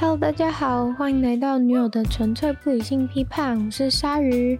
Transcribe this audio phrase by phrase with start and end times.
[0.00, 4.58] Hello，大家好，欢迎来到女友的纯粹不理性批判，我是鲨鱼。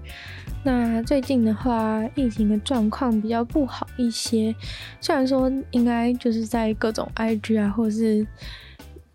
[0.62, 4.54] 那最近的话，疫情的状况比较不好一些，
[5.00, 8.26] 虽然说应该就是在各种 IG 啊，或是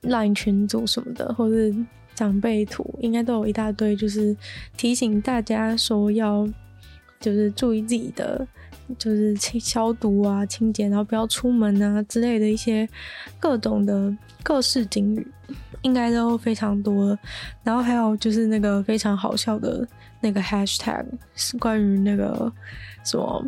[0.01, 1.71] Line 群组什么的，或是
[2.15, 4.35] 长辈图，应该都有一大堆，就是
[4.75, 6.49] 提醒大家说要
[7.19, 8.47] 就是注意自己的。
[8.97, 12.87] 就是清消毒啊、清洁，然后不要出门啊之类的一些
[13.39, 15.27] 各种的各式警语，
[15.81, 17.17] 应该都非常多。
[17.63, 19.87] 然后还有就是那个非常好笑的
[20.21, 22.51] 那个 hashtag，是关于那个
[23.03, 23.45] 什么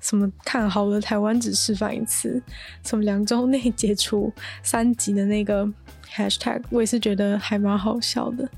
[0.00, 2.42] 什么看好了台湾只示范一次，
[2.84, 5.64] 什么两周内解除三级的那个
[6.12, 8.48] hashtag，我也是觉得还蛮好笑的。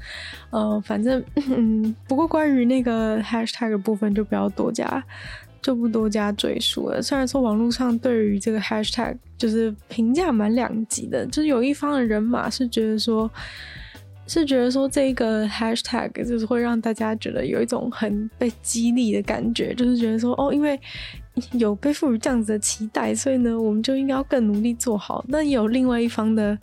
[0.51, 5.05] 呃，反正嗯，不过关于那个 hashtag 的部分就不要多加。
[5.65, 7.01] 就不多加赘述了。
[7.01, 13.31] 虽然说网络上对于这个 hashtag 就是评价蛮两极的，就是有一方的人马是觉得说，
[14.27, 20.79] 是觉得说这个 hashtag 就是会让大家觉得有一种很被激励的感觉，就是觉得说哦，因为
[21.53, 25.25] 有被赋予这样子的期待，所以呢，我们就应该要更努力做好。
[25.27, 26.59] 那有另外一方的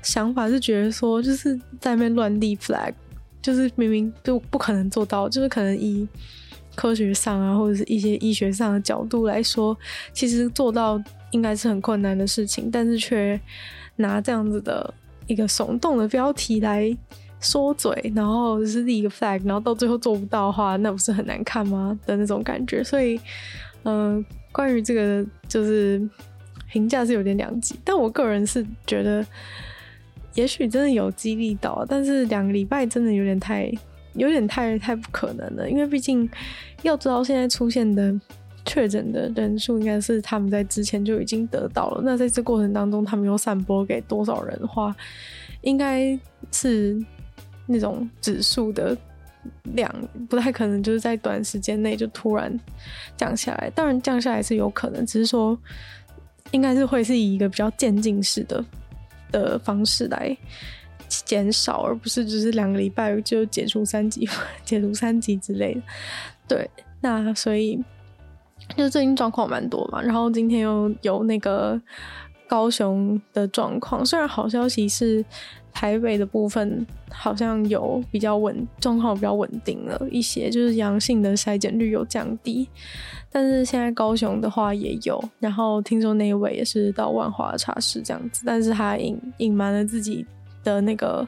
[0.00, 2.94] 想法是觉得说，就是在那边乱立 flag，
[3.42, 6.06] 就是明明就不可能做到，就是可能以。
[6.74, 9.76] 科学上啊，或者是一些医学上的角度来说，
[10.12, 13.40] 其实做到应该是很困难的事情，但是却
[13.96, 14.92] 拿这样子的
[15.26, 16.96] 一个耸动的标题来
[17.40, 21.98] 说嘴，然后是立一个 flag，然后到最后做不到的话，那不是很难看吗？
[22.04, 22.82] 的那种感觉。
[22.82, 23.20] 所以，
[23.84, 26.06] 嗯、关于这个就是
[26.70, 29.24] 评价是有点两极，但我个人是觉得，
[30.34, 33.72] 也许真的有激励到，但是两个礼拜真的有点太。
[34.14, 36.28] 有点太太不可能了，因为毕竟
[36.82, 38.18] 要知道现在出现的
[38.64, 42.00] 确诊的人数，应该是他们在之前就已经得到了。
[42.04, 44.94] 那在这过程当中，他们又散播给多少人的话，
[45.62, 46.18] 应该
[46.52, 46.96] 是
[47.66, 48.96] 那种指数的
[49.74, 49.92] 量
[50.28, 52.58] 不太可能，就是在短时间内就突然
[53.16, 53.70] 降下来。
[53.74, 55.58] 当然降下来是有可能，只是说
[56.52, 58.64] 应该是会是以一个比较渐进式的
[59.32, 60.36] 的方式来。
[61.08, 64.28] 减少，而不是只是两个礼拜就解除三级、
[64.64, 65.80] 解除三级之类的。
[66.46, 66.70] 对，
[67.00, 67.82] 那所以
[68.76, 70.02] 就最近状况蛮多嘛。
[70.02, 71.80] 然后今天又有那个
[72.46, 75.24] 高雄的状况，虽然好消息是
[75.72, 82.68] 台北的部分好像有比较稳，状况比较稳定了一些，就是阳性的筛检率有降低。
[83.32, 90.24] 但是现在高雄的话也有，然后听说那一位也是到万华茶室这样子，但是他隐隐瞒了自己。
[90.64, 91.26] 的那个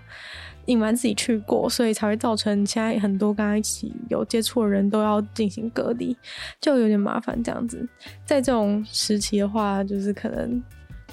[0.65, 6.17] 隐瞒自己去过，所以才会造成现在很多跟他一起有接触的人都要进行隔离，
[6.61, 7.89] 就有点麻烦这样子。
[8.25, 10.61] 在这种时期的话，就是可能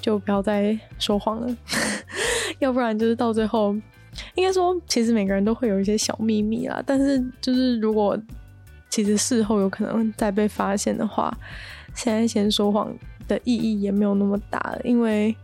[0.00, 1.56] 就不要再说谎了，
[2.58, 3.72] 要不然就是到最后，
[4.34, 6.82] 应该说其实每个人都会有一些小秘密啦。
[6.84, 8.18] 但是就是如果
[8.90, 11.32] 其实事后有可能再被发现的话，
[11.94, 12.92] 现在先说谎
[13.28, 15.36] 的意义也没有那么大了，因为。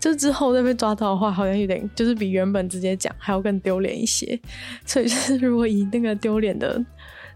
[0.00, 4.38] 就之后再被抓到的话，好像有点就是比原本直接讲还要更丢脸一些。
[4.86, 6.80] 所以就是如果以那个丢脸的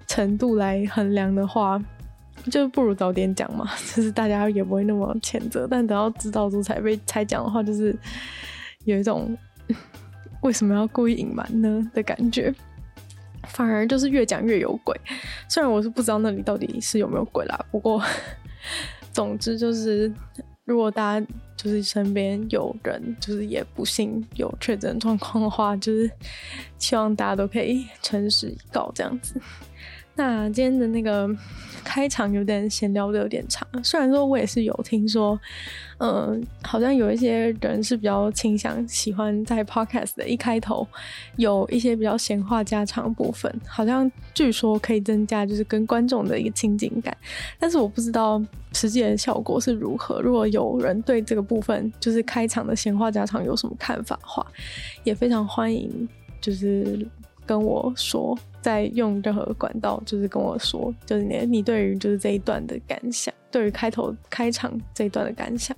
[0.07, 1.83] 程度来衡量的话，
[2.51, 5.67] 就不如早点讲嘛， 就是大家也不会那么谴责。
[5.69, 7.97] 但等到知道之后才被才讲的话，就是
[8.85, 9.37] 有一种
[10.43, 12.55] 为什么要故意隐瞒呢的感觉，
[13.49, 14.97] 反而就是越讲越有鬼。
[15.49, 18.01] 虽然我是不知道那里到底是有没有鬼啦，不过
[19.13, 20.13] 总之就是。
[20.73, 26.11] 如果大家就是身边有人，就是也不幸有确诊状况的话，就是
[26.79, 29.39] 希望大家都可以诚实告这样子。
[30.15, 31.29] 那今天的那个
[31.85, 35.39] 开场有点闲聊的有点长，虽然说我也是有听说，
[35.99, 40.87] 嗯、呃，好像有一些人是比较倾向喜欢在 podcast 的一开头
[41.37, 47.17] 有一些比较闲话家常部分，好像据说可以增加就是跟观众的一个亲近感，
[47.59, 48.43] 但是我不知道
[48.73, 50.21] 实际的效果是如何。
[50.21, 54.47] 如果有人对这个部分就是开场的闲话家常有什么看法话，
[55.05, 56.09] 也非常欢迎，
[56.41, 57.07] 就是。
[57.45, 65.77] 跟我说，在用任何管道，就是跟我说，就是你你对于就是这一段的感想，对于开头开场这一段的感想，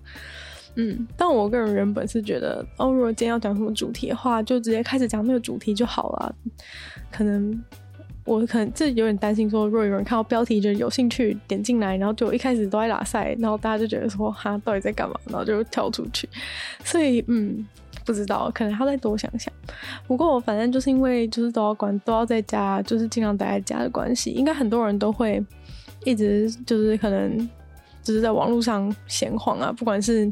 [0.77, 6.35] 嗯，但我个人原本是觉得，哦，如果今天要讲什么主题的话，就直接开始讲那个主题就好了。
[7.11, 7.59] 可能
[8.25, 15.19] 我可能这有点担心说，说如果有人看到标题就有兴趣点进来，然后就一开始都在拉赛，然后大家就觉得说，哈，到底在干嘛？
[15.27, 16.29] 然后就跳出去。
[16.85, 17.67] 所以，嗯。
[18.05, 19.53] 不知道，可能还要再多想想。
[20.07, 25.45] 不过我反正就是因为就是都要关，都要在家，就是尽量待在家的关系，应该很多人都会
[26.05, 27.39] 一直就是可能
[28.03, 30.31] 就是在网络上闲晃啊，不管是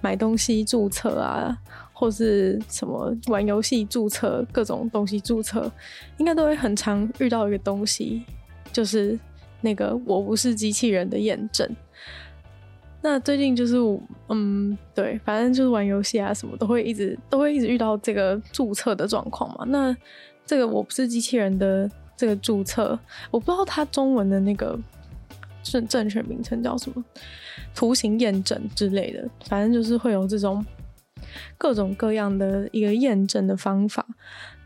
[0.00, 1.56] 买东西注册啊，
[1.92, 5.70] 或是什么玩游戏注册各种东西注册，
[6.16, 8.22] 应该都会很常遇到一个东西，
[8.72, 9.18] 就是
[9.60, 11.68] 那个我不是机器人的验证。
[13.02, 13.76] 那最近就是，
[14.28, 19.64] 嗯，对，反正就是玩游戏啊，什么都会一直都会一直遇到这个注册的状况嘛。
[19.68, 19.96] 那
[20.44, 22.98] 这个我不是机器人的这个注册，
[23.30, 24.78] 我不知道它中文的那个
[25.62, 27.02] 正正确名称叫什么，
[27.74, 30.62] 图形验证之类的，反正就是会有这种
[31.56, 34.06] 各种各样的一个验证的方法。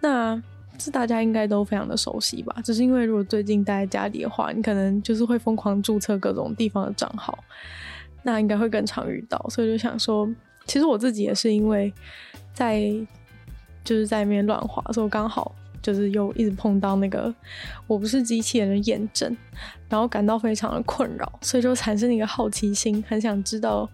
[0.01, 0.43] 那
[0.77, 2.57] 这大家应该都非常的熟悉吧？
[2.65, 7.39] 只是因为如果最近待在家里的话，你可能就是会疯狂注册各种地方的账号。
[8.27, 10.27] 那应该会更常遇到，所以就想说，
[10.65, 11.93] 其实我自己也是因为
[12.55, 12.83] 在
[13.85, 17.33] 就是在那边乱滑，所以我刚好就是又一直碰到那个
[17.87, 19.37] 我不是机器人的验证，
[19.91, 23.87] 然后感到非常的困扰，所以就产生了一个好奇心，很想知道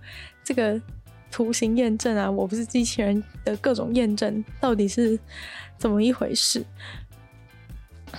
[0.44, 0.80] 这个
[1.28, 5.18] 图形验证啊，我不是机器人的各种验证到底是
[5.76, 6.64] 怎么一回事？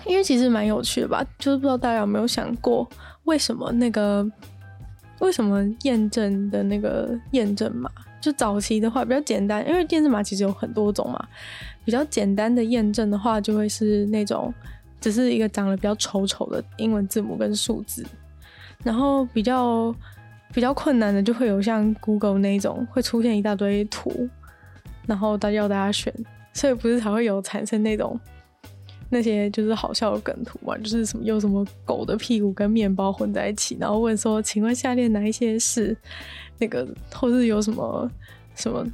[0.06, 2.86] 因为其实蛮有趣的吧，就是不知道大家有没有想过，
[3.24, 4.30] 为什么那个。
[5.22, 7.90] 为什么验证的那个验证码
[8.20, 9.68] 就早期的话比较简单？
[9.68, 11.28] 因为验证码其实有很多种嘛。
[11.84, 14.54] 比较简单的验证的话，就会是那种
[15.00, 18.06] 只是一个长得比较丑丑的英文字母跟数字。
[18.84, 19.94] 然后比较
[20.54, 24.30] 比较困难的，就会有像 Google 那种会出现一大堆图，
[25.08, 26.14] 然后大家要大家选，
[26.54, 28.20] 所以不是才会有产生那种。
[29.14, 35.96] 那些就是好笑的梗图嘛，就是什么有什么狗的屁股跟面包混在一起，然后问说，请问下列哪一些是
[36.58, 38.10] 那个，或是有什么
[38.56, 38.88] 什么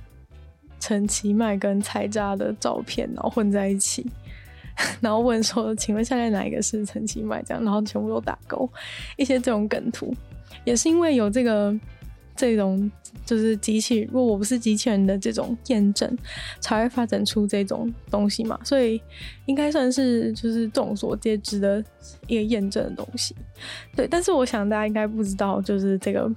[0.80, 4.04] 陈其迈跟菜渣的照片，然后混在一起，
[5.00, 8.68] 然后问说，请问下列哪一个是陈其迈这样，然后全部都打勾，
[9.18, 10.12] 一些这种梗图，
[10.66, 11.74] 也是因为有这个。
[12.38, 12.90] 这种
[13.26, 16.18] 就是机器，如果我不是机器人的这种验证，
[16.60, 19.02] 才会发展出这种东西嘛，所以
[19.48, 21.84] 应该算是就是众所皆知的
[22.28, 23.36] 一个验证的东西。
[23.96, 26.32] 对，但是我想大家应该不知道，就是这个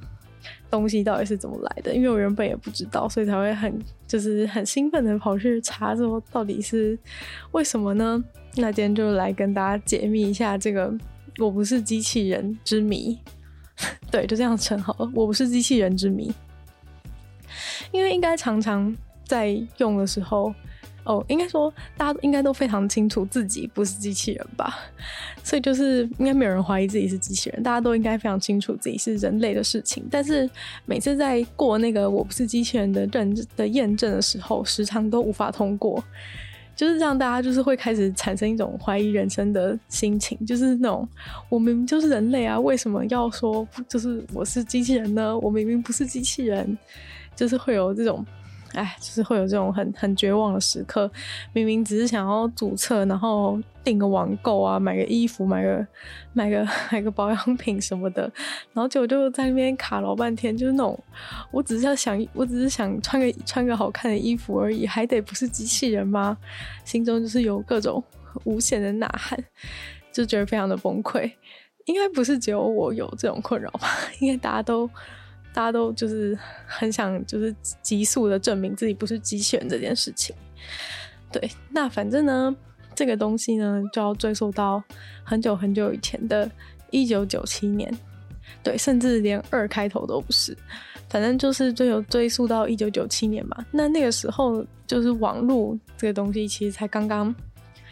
[0.70, 6.99] 东西到底是怎么来的，因为我原本也不知道，所以才会很就是很兴奋的跑去查说到底是
[7.52, 8.25] 为什么呢？
[8.56, 10.93] 那今天就来跟大家解密一下这个
[11.38, 13.17] 我不是机器人之谜。
[14.11, 15.11] 对，就这样称好了。
[15.15, 16.32] 我不是机器人之谜，
[17.93, 18.94] 因为应该常常
[19.25, 20.53] 在用的时候，
[21.05, 24.79] 哦，应该说大家应该都非常清楚自己不是机器人吧，
[25.43, 30.05] 所以就是应该没有人怀疑自己是机器人，大家都应该非常清楚自己是人类的事情。
[30.11, 30.49] 但是
[30.85, 36.03] 每次在过那个我不是机器人的认的验证的时候，时常都无法通过。
[36.81, 41.06] 就是让大家就是会开始产生一种怀疑人生的心情，就是那种
[41.50, 45.38] 我明明就是人类啊，为什么要说就是我是机器人呢？
[45.41, 46.79] 我明明不是机器人，
[47.37, 48.25] 就是会有这种。
[48.75, 51.11] 哎，就是会有这种很很绝望的时刻。
[51.52, 55.87] 明明只是想要注册，然后订个网购啊，买个衣服，买个
[56.32, 58.22] 买个买个保养品什么的，
[58.72, 60.56] 然后结果就在那边卡老半天。
[60.56, 60.99] 就是那种，
[61.50, 66.37] 我只是要想，我只是想穿个穿个好看的衣服而已，还得不是机器人吗？
[66.84, 68.02] 心中就是有各种
[68.44, 69.38] 无限的呐喊，
[70.12, 71.31] 就觉得非常的崩溃。
[71.87, 73.88] 应该不是只有我有这种困扰吧？
[74.21, 74.88] 应该大家都。
[75.52, 80.35] 大家都就是很想，就是急速的证明自己不是机器人这件事情。
[81.33, 82.54] 对，那反正呢，
[82.95, 84.83] 这个东西呢，就要追溯到
[85.25, 86.50] 很久很久以前的
[86.90, 87.92] 一九九七年。
[88.62, 90.57] 对，甚至连二开头都不是，
[91.09, 93.64] 反正就是最有追溯到一九九七年嘛。
[93.71, 97.35] 那那个时候，就是网络这个东西其实才刚刚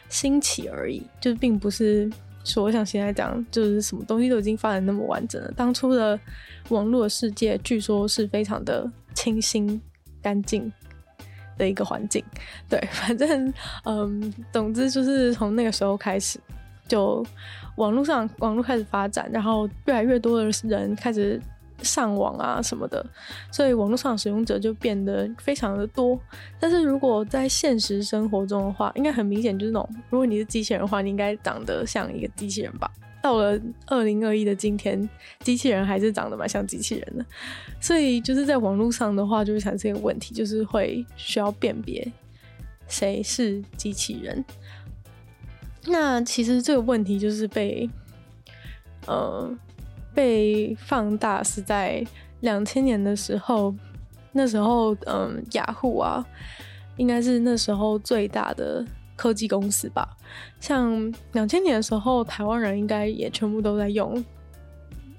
[0.08, 2.10] 兴起而已，就并不是。
[2.48, 5.52] 说，我想现在讲，就是什么东西都已经发展那么完整了。
[5.56, 6.18] 当初的
[6.70, 9.80] 网络世界，据说是非常的清新、
[10.22, 10.72] 干净
[11.56, 12.24] 的一个环境。
[12.68, 13.52] 对，反正，
[13.84, 16.40] 嗯，总之就是从那个时候开始，
[16.88, 17.24] 就
[17.76, 21.40] 网络上网络开始发展，然后越来越多的人开始。
[21.82, 23.04] 上网啊什么的，
[23.52, 26.18] 所以网络上使用者就变得非常的多。
[26.58, 32.90] 但是如果在现实生活中的话，应该很明显就是那种，如果你是机器人的话，你应该长得像一个机器人吧？
[33.22, 35.08] 到了二零二一的今天，
[35.40, 37.24] 机器人还是长得蛮像机器人的。
[37.80, 42.10] 所以就是在网络上的话，就会产生一个问题，就是会需要辨别
[42.86, 44.44] 谁是机器人。
[45.86, 47.88] 那其实这个问题就是被，
[49.06, 49.56] 呃。
[50.14, 52.04] 被放大是在
[52.40, 53.74] 两千年的时候，
[54.32, 56.24] 那时候，嗯，雅虎啊，
[56.96, 58.84] 应该是那时候最大的
[59.16, 60.16] 科技公司吧。
[60.60, 64.12] 像两千年的时候，台湾人应该也全部都在用。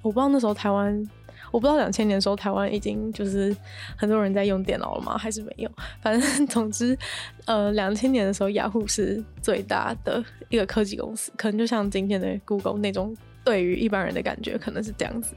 [0.01, 1.10] 我不知道那时候台湾，
[1.51, 3.55] 我不知道两千年的时候台湾已经就是
[3.98, 5.17] 很多人在用电脑了吗？
[5.17, 5.69] 还是没有？
[6.01, 6.98] 反正总之，
[7.46, 13.13] 呃，两千年的时候，雅虎是最大的一个科技公司，可能就像今天的 Google 那种，
[13.50, 15.34] 对于一般人的感觉可能是这样子。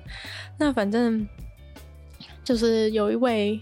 [0.59, 1.27] 那反正
[2.45, 3.61] 就是有一位，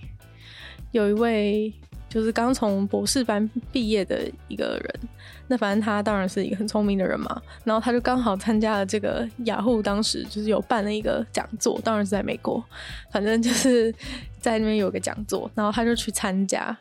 [0.93, 1.73] 有一位。
[2.11, 5.09] 就是刚从博士班毕业的一个人，
[5.47, 7.41] 那反正他当然是一个很聪明的人嘛。
[7.63, 12.61] 然后他就刚好参加了这个雅虎，当时就是有办了一个讲座，当然是在美国，
[13.13, 13.95] 反正就是
[14.41, 16.77] 在那边有个讲座，然后他就去参加。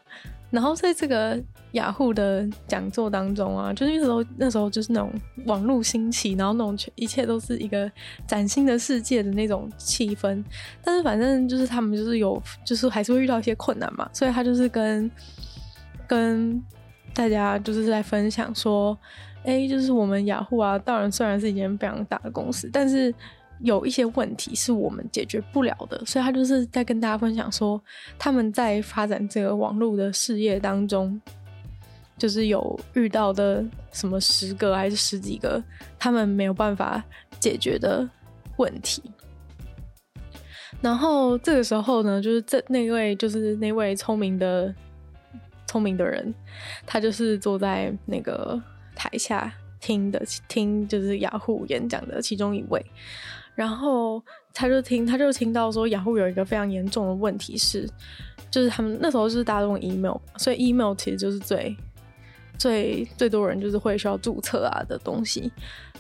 [0.52, 1.40] 然后在这个
[1.74, 5.12] 雅虎的讲座当中啊，就是那时候那时候就是那种
[5.46, 7.92] 网络兴起，然后那种一切都是一个
[8.28, 10.44] 崭新的世界的那种气氛。
[10.84, 15.10] 但是反正就是他们就是有，就是还是会遇到一些困难嘛，所以他就是跟
[16.08, 16.64] 跟
[17.14, 18.98] 大家就是在分享说，
[19.44, 23.14] 哎，就是我们雅虎啊，当然虽然是一间非常大的公司，但是。
[23.62, 27.82] 有一些问题是我们解决不了的，所以他就是在跟大家分享说，
[28.18, 31.20] 他们在发展这个网络的事业当中，
[32.18, 35.62] 就是有遇到的什么十个还是十几个
[35.98, 37.04] 他们没有办法
[37.40, 38.08] 解决的
[38.58, 39.04] 问题。
[40.82, 44.74] 然后这个时候呢，就是这那位就是那位聪明的
[45.68, 46.34] 聪明的人，
[46.86, 48.62] 他就是坐在那个
[48.96, 52.82] 台下听的听，就是雅虎演讲的其中一位。
[53.60, 54.24] 然后
[54.54, 57.86] 他就听，他就听到说，雅虎有一个非常严重的问题是，
[58.50, 61.76] 就是他们那时候就是大家都用 email，所以 email 其实就是最
[62.58, 65.52] 最最多人就是会需要注册啊的东西。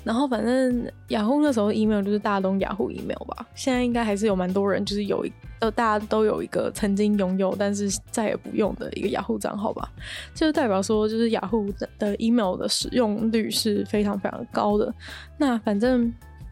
[0.05, 9.91] 然后反正雅虎那时候 email 就是大家都用雅虎 email 吧，现在应该还是有蛮多人就是有一呃大家都有一个曾经拥有但是再也不用的一个雅虎账号吧，
[10.33, 14.93] 就代表说就是雅虎的 email 的使用率是非常非常高的。
[15.37, 16.09] 那反正。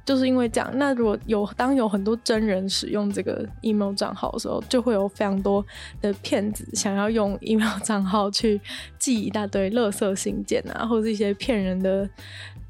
[0.07, 5.63] 就是因为这样，那如果有当有很多真人使用这个 email 账号的时候，就会有非常多
[5.99, 8.57] 的骗子想要用 email 账号去
[8.97, 12.09] 寄一大堆垃圾信件啊，或者一些骗人的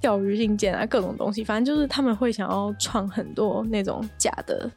[0.01, 1.43] 钓鱼信件啊，各种东西。
[1.43, 4.67] 反正就是他们会想要创很多那种假的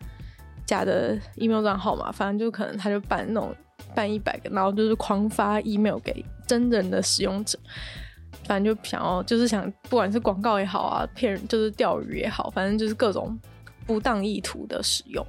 [0.67, 2.13] 假的 email 账号嘛。
[2.13, 3.55] 反正就可能他就办那种
[3.95, 7.59] 办一百个，然后就是狂发 email 给真人的使用者。
[8.45, 13.39] 反正就想要，就是想，不管是广告也好啊，骗人就是钓鱼也好，反正就是各种
[13.87, 15.25] 不当意图的使用。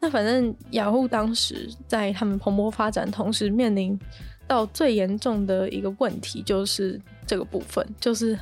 [0.00, 3.98] 那反正雅虎当时在他们蓬勃发展同时，面临
[4.46, 8.38] 到最严重的一个问题，就是这个部分，就是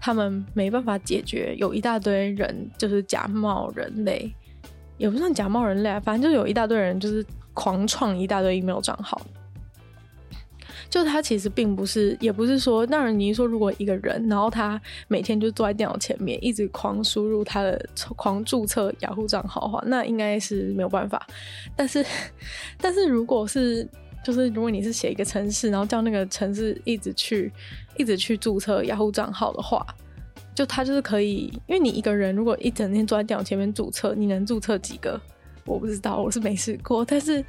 [0.00, 4.32] 他们没办法解决，有一大堆人就是假冒人类，
[4.98, 9.20] 也不算假冒人类啊，反正就有一大堆人就是狂创一大堆 email 账号。
[10.92, 21.26] 就他其实并不是，也不是说，当然你说如果一个人，然后他每天就坐在电脑前面，一直狂输入他的狂注册雅虎账号的话，那应该是没有办法。
[21.74, 22.04] 但是，
[22.78, 23.88] 但是如果是，
[24.22, 27.50] 就是如果你是写一个程式，然后叫那个程式一直去，
[27.96, 29.82] 一直去注册雅虎账号的话，
[30.54, 35.18] 就他就是可以，因为你一个人如果一整天坐在电脑前面注册，你能注册几个？
[35.64, 37.44] 我不知道，我是没试过，但是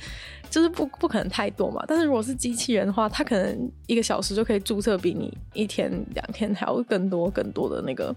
[0.50, 1.84] 就是不不可能太多嘛。
[1.88, 8.16] 但是如果是机器人的话，它可能一个小时就可以注册比你一天两天还要更多更多的那个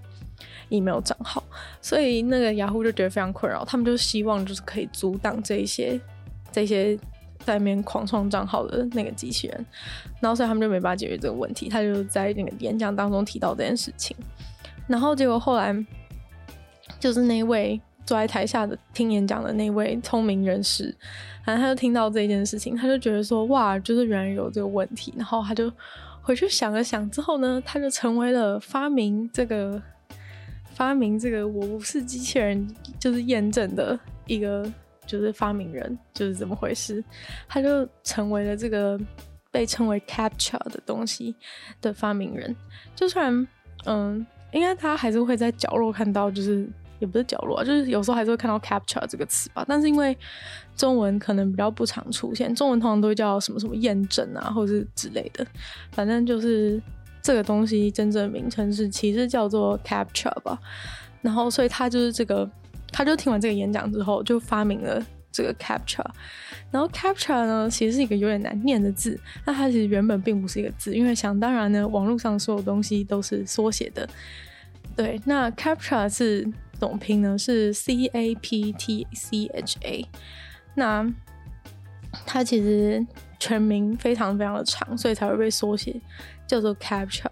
[0.69, 1.43] email 账号，
[1.81, 5.99] 所以那个雅虎就觉得非常困扰，他们就希望就是可以阻挡这一些
[6.53, 6.99] 这些
[7.45, 9.67] 在里面狂创账号的那个机器人，
[10.21, 11.71] 然后所以他们就没办法解决这个问题。
[11.71, 14.15] 他就在那个演讲当中提到这件事情，
[14.87, 15.75] 然后结果后来
[17.01, 17.81] 就是那位。
[18.07, 20.95] 坐在台下的听演讲的那位聪明人士，
[21.45, 25.71] 然后他就听到这件事情，他就觉得说：“哇，就是原来有这个问题。”然后他就
[26.23, 29.83] 回去想了想之后呢，他就成为了发明这个
[30.73, 34.73] 发明这个我不是机器人就是验证的一个
[35.05, 37.03] 就是发明人，就是怎么回事？
[37.49, 38.97] 他就成为了这个
[39.51, 41.35] 被称为 “capture” 的东西
[41.81, 42.55] 的发明人。
[42.95, 43.47] 就算
[43.85, 46.69] 嗯，应该他还是会在角落看到，就是。
[46.99, 50.17] 也不是角落啊，就是有时候还是会看到 captcha 这个词吧，但是因为
[50.75, 55.47] 中文可能比较不常出现，中文通常都会叫什么什么验证啊，或者是之类的，
[55.93, 56.81] 反正就是
[57.23, 60.59] 这个东西真正的名称是其实叫做 captcha 吧。
[61.23, 62.49] 然后所以他就是这个，
[62.93, 66.05] 他就听完这个演讲之后就发明了这个 captcha。
[66.71, 74.09] 然后 captcha 呢，其实是一个有点难念的字，那它其实原本并不是一个字，因为想当然呢，网络上所有东西都是缩写的。
[74.95, 76.47] 对，那 captcha 是。
[76.79, 77.37] 怎么拼呢？
[77.37, 80.07] 是 C A P T C H A。
[80.75, 81.07] 那
[82.25, 83.05] 它其实
[83.39, 86.01] 全名非常非常的长，所以才会被缩写
[86.47, 87.27] 叫做 CAPTCHA。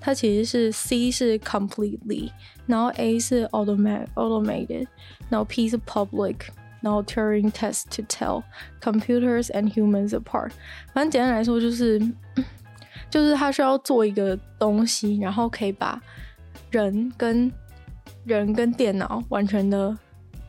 [0.00, 2.30] 它其实是 C 是 completely，
[2.66, 4.86] 然后 A 是 automatic automated，
[5.28, 6.36] 然后 P 是 public
[6.80, 8.44] 然后 Turing test to tell
[8.80, 10.52] computers and humans apart。
[10.94, 11.98] 反正简单来说就是，
[13.10, 16.00] 就是他需要做一个东西，然后可以把
[16.70, 17.50] 人跟
[18.26, 19.96] 人跟电脑完全的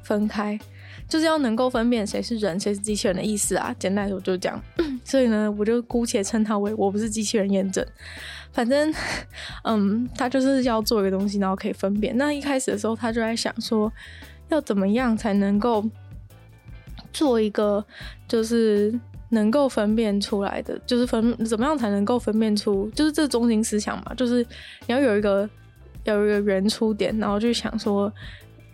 [0.03, 0.59] 分开，
[1.07, 3.75] 就是要能够分辨谁是人，谁是机器人的意思啊。
[3.77, 4.61] 简单来说就是这样。
[5.05, 7.85] 所以呢，我就姑且称他为我不是机器人验证。
[8.51, 8.93] 反正，
[9.63, 12.17] 嗯，他就是要做一个东西，然后可以分辨。
[12.17, 13.91] 那一开始的时候，他就在想说，
[14.49, 15.85] 要怎么样才能够
[17.13, 17.85] 做一个，
[18.27, 24.45] 就是能够分辨出来的，就是分怎么样才能够分辨出，就是这中心思想嘛，就是
[24.87, 25.47] 你要有一个
[26.13, 28.11] 有一个原初点，然后就想说，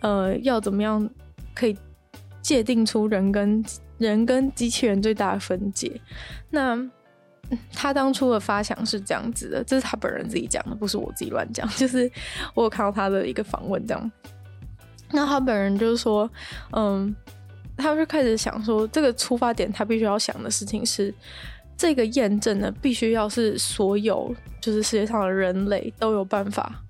[0.00, 1.08] 呃，要怎么样
[1.54, 1.76] 可以
[2.42, 3.64] 界定出人跟
[3.98, 6.00] 人跟机器人最大的分界？
[6.50, 6.90] 那。
[7.74, 11.68] 他当初的发想是这样子的，这是他本人自己讲的，不是我自己乱讲。
[11.76, 12.10] 就是
[12.54, 14.12] 我有看到他的一个访问，这样。
[15.12, 16.28] 那他本人就是说，
[16.72, 17.14] 嗯，
[17.76, 21.14] 他就开始想说，这个出发点他必须要想的事情是，
[21.76, 26.82] 这个验证呢，必须要是所有就是世界上的人类都有办法，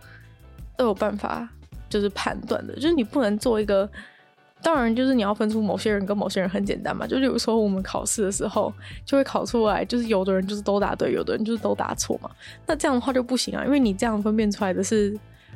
[0.76, 1.48] 都有办法
[1.88, 3.88] 就是判断的，就是你不能做一个。
[4.62, 7.06] 当然，就是你要分出某些人跟某些人很简单嘛。
[7.06, 8.72] 就比如说我们考试的时候，
[9.04, 12.30] 就会考出来，就是有的人就是都答对，有的人就是都答错嘛。
[12.66, 15.14] 那这样的话就不行啊，因为你这样分辨出来的是，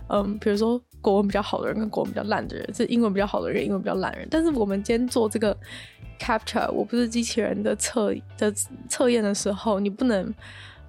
[0.09, 4.29] 嗯，比如说国文比较好的人跟国文比较烂的人，是英文比较好的人，英文比较烂人。
[4.31, 5.57] 但是我们今天做这个
[6.21, 8.53] capture，我不是机器人的测的
[8.91, 10.35] 测验的时候，你不能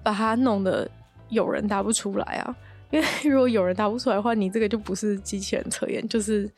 [0.02, 0.86] 把它弄得
[1.30, 2.54] 有人答不出来啊。
[2.90, 6.50] 因为如果有人答不出来的话，你这个就不是机器人测验，就是。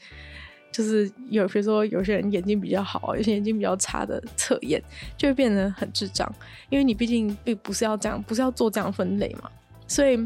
[0.75, 4.83] 就是有，比如说有些人眼睛比较好，有些眼睛比较差的测验，
[5.19, 6.27] 就会变得很智障，
[6.71, 9.51] 因为你毕竟并不是要这样，不是要做这样分类嘛，
[9.87, 10.17] 所以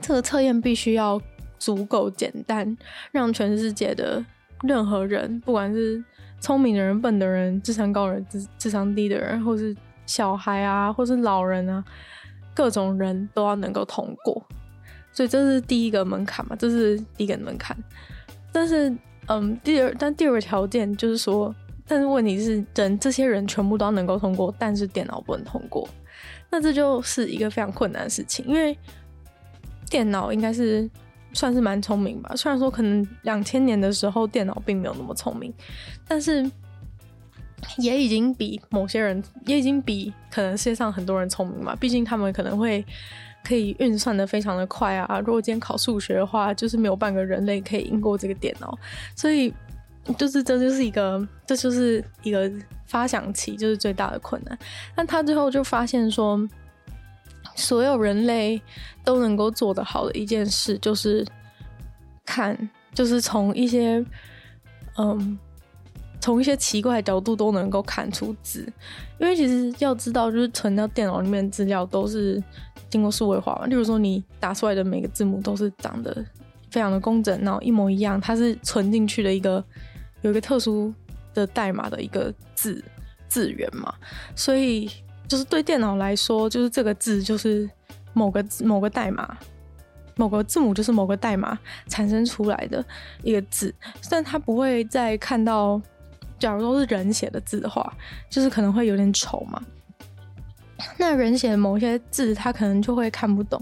[0.00, 1.22] 这个测验必须要
[1.60, 2.76] 足够简单，
[3.12, 4.20] 让全世界的
[4.64, 6.02] 任何人，不管是
[6.40, 9.72] 聪明的人、笨的人、智商高的人、智智商低的人，或是
[10.06, 11.84] 小孩啊，或是老人啊，
[12.52, 14.44] 各种人都要能够通过，
[15.14, 17.74] 所以这是第一个门槛嘛，这是第一个门槛。
[18.52, 18.92] 但是，
[19.28, 21.54] 嗯，第二，但第二个条件就是说，
[21.86, 25.88] 但是问题是，人这些人全部都能够通过，但是电脑不能通过，
[26.50, 28.76] 那这就是一个非常困难的事情，因为
[29.88, 30.88] 电脑应该是
[31.32, 35.52] 算是蛮聪明吧，虽然说可能两千年的时候电脑并没有那么聪明，
[36.06, 36.48] 但是
[37.78, 42.84] 也已经比某些人，也已经比可能世界上很多人聪明嘛，毕竟他们可能会。
[43.44, 45.20] 可以运算的非常的快啊！
[45.20, 48.76] 如果今天考数学的话，就是没有半个人类可以赢过这个电脑，
[49.14, 49.52] 所以
[50.16, 52.50] 就是这就是一个，这就是一个
[52.86, 54.58] 发想期，就是最大的困难。
[54.94, 56.40] 但他最后就发现说，
[57.54, 58.60] 所有人类
[59.04, 61.26] 都能够做得好的一件事，就是
[62.24, 62.56] 看，
[62.94, 64.04] 就是从一些，
[64.96, 65.38] 嗯，
[66.20, 68.66] 从一些奇怪的角度都能够看出字，
[69.18, 72.42] 因为其实要知道，就是存到电脑里面资料都是。
[72.90, 76.24] 经过数位化嘛，例如说你打出来的每个字母都是长得
[76.70, 79.64] 非常的工整，然后一模一样，它是存进去的一个
[80.20, 80.94] 有一个特殊
[81.32, 82.80] 的代码的一个字
[83.26, 83.92] 字源嘛，
[84.36, 84.88] 所以
[85.26, 87.68] 就是对电脑来说，就是这个字就是
[88.12, 89.36] 某个某个代码，
[90.14, 92.84] 某个字母就是某个代码产生出来的
[93.24, 93.74] 一个字，
[94.08, 95.82] 但它不会再看到，
[96.44, 97.90] 假如都是人写的字的话，
[98.28, 99.58] 就是可能会有点丑嘛。
[100.98, 103.58] 那人写的某些字，他可能就会看不懂，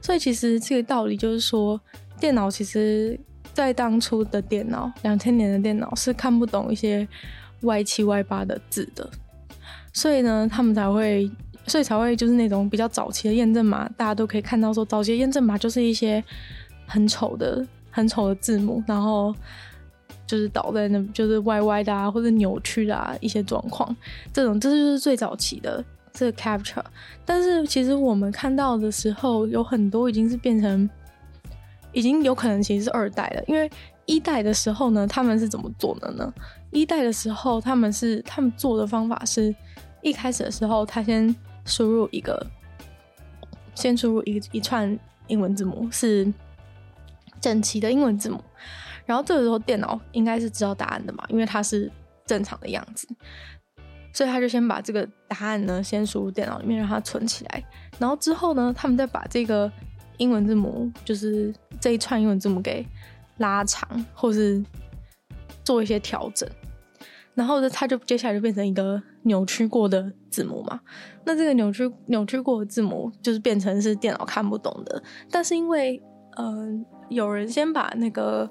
[0.00, 1.78] 所以其实这个道理就是说，
[2.18, 3.20] 电脑其实，
[3.52, 7.06] 在当初的电脑，两千年的电脑是看不懂一些
[7.64, 9.06] 歪七歪八的字的，
[9.92, 11.30] 所以呢，他们才会，
[11.66, 16.24] 所以才会就是那种比较早期的验证码，大家都可以看到说，早期的验证码就是一些
[16.86, 19.34] 很丑的、很丑的字母，然后
[20.32, 23.94] 就是倒在那，就是歪歪的啊，或者扭曲的啊一些状况，
[24.32, 25.84] 这种这就是最早期的。
[26.14, 26.84] 这个 capture，
[27.24, 30.88] 但是其实我们看到的时候，有很多已经是变成，
[31.92, 33.42] 已经有可能其实是二代了。
[33.46, 33.70] 因为
[34.04, 36.30] 一代的时候呢，他们是怎么做的呢？
[36.70, 39.54] 一代的时候，他们是他们做的方法是，
[40.02, 42.46] 一开始的时候，他先输入一个，
[43.74, 46.30] 先输入一一串英文字母，是
[47.40, 48.38] 整齐的英文字母，
[49.12, 51.92] 然后这个时候电脑应该是知道答案的嘛，因为它是
[52.24, 53.06] 正常的样子。
[54.14, 57.62] 所以他就先把这个答案呢，先输入电脑里面，让它存起来。
[57.98, 59.70] 然后之后呢，他们再把这个
[60.16, 62.86] 英文字母，就是这一串英文字母给
[63.36, 64.62] 拉长，或是
[65.62, 66.48] 做一些调整。
[67.34, 70.80] 然后呢，它就接下来就变成一个扭曲过的字母嘛。
[71.24, 75.02] 那这个扭曲扭曲过的字母，就是变成是电脑看不懂的。
[75.30, 76.02] 但是因为，
[76.36, 78.50] 嗯、呃，有人先把那个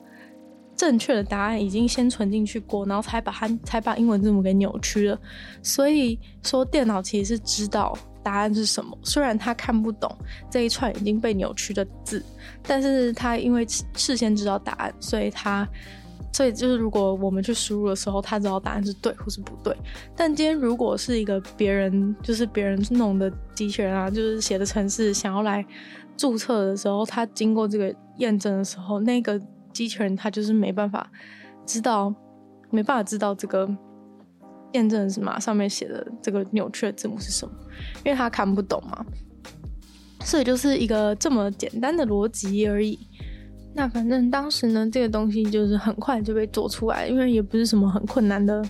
[0.82, 5.20] 正确的答案已经先存进去过，然后才把它才把英文字母给扭曲了。
[5.62, 10.12] 所以说，电脑其实是知道答案是什么，虽然他看不懂
[10.50, 12.26] 这一串已经被扭曲的字，
[12.64, 13.64] 但是他因为
[13.96, 15.70] 事先知道答案，所以他
[16.34, 19.78] 所以就是如果我们去输入的时候，他知道答案是对或是不对。
[20.16, 25.64] 但今天如果是一个别人，就是别人弄的机器人啊，就是写的程式想要来
[26.18, 29.40] 注册的时候，他经过这个验证的时候，那个。
[29.74, 31.12] 机器人它就是没办法
[31.66, 32.14] 知道，
[32.70, 33.70] 没办法知道这个
[34.74, 37.54] 验证是嘛，上面写的这个扭曲的字母是什么，
[38.06, 39.06] 因为它看不懂嘛。
[40.24, 43.00] 所以就是一个这么简单的逻辑而已。
[43.74, 48.64] 那反正当时呢，这个东西就是很快就被做出来，因为也不是什么很困难的。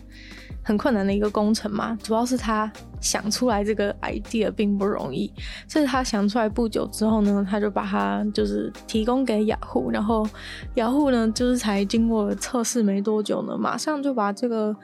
[0.64, 5.32] 很困难的一个工程嘛，主要是他想出来这个 idea 并不容易，
[5.68, 10.28] 所以他想出来不久之后呢，他就把它就是提供给雅虎，然后
[10.76, 14.76] 雅虎呢就是才经过测试没多久呢，马上就把这个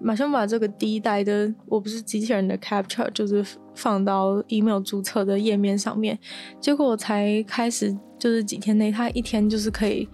[0.00, 6.18] 马上把这个第一代的我不是机器人的 capture 就是放到 email 注册的页面上面，
[6.58, 10.08] 结果才开始就是几天内，他一天就是可以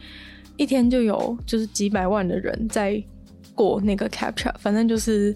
[0.56, 3.00] 一天就有就是几百万的人在。
[3.56, 5.34] 过那个 captcha，反正就是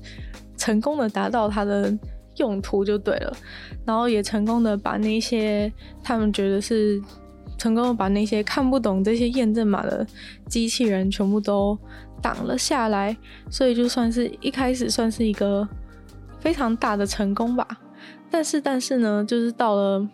[0.56, 1.92] 成功的达到它的
[2.36, 3.36] 用途就对了，
[3.84, 5.72] 然后也成功的把那些
[6.04, 7.02] 他们觉得是
[7.58, 10.06] 成功的把那些看不懂这些验证码的
[10.46, 11.76] 机器人全部都
[12.22, 13.16] 挡了下来，
[13.50, 15.66] 所以就算是一开始算是一个
[16.38, 17.66] 非常大的成功吧。
[18.30, 20.08] 但是但是呢，就是到了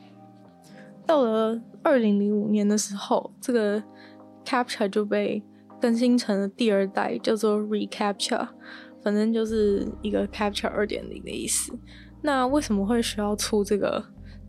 [1.04, 3.82] 到了二零零五年的时候，这个
[4.44, 5.42] captcha 就被。
[5.80, 8.48] 更新成了第二代，叫做 Recapture，
[9.02, 11.72] 反正就是一个 Capture 二点零的意思。
[12.22, 14.04] 那为什么会需要出这个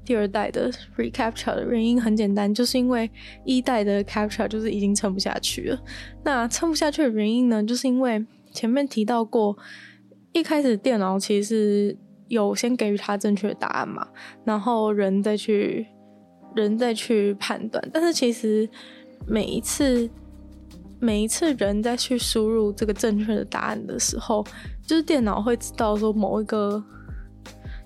[0.05, 3.11] 第二代的 Recapture 的原因很简单，就是因为
[3.43, 5.79] 一代的 Capture 就是已经撑不下去了。
[6.23, 9.57] 那撑不下去的原因呢，就是因为前面提到过，
[10.31, 11.95] 一开始电脑其实
[12.29, 14.07] 有先给予它正确的答案嘛，
[14.45, 15.85] 然后人再去
[16.55, 18.67] 人再去判断，但是其实
[19.27, 20.09] 每一次。
[20.99, 24.45] 每一次人在去输入这个正确的答案的时候，
[24.85, 26.83] 就是电脑会知道说某一个，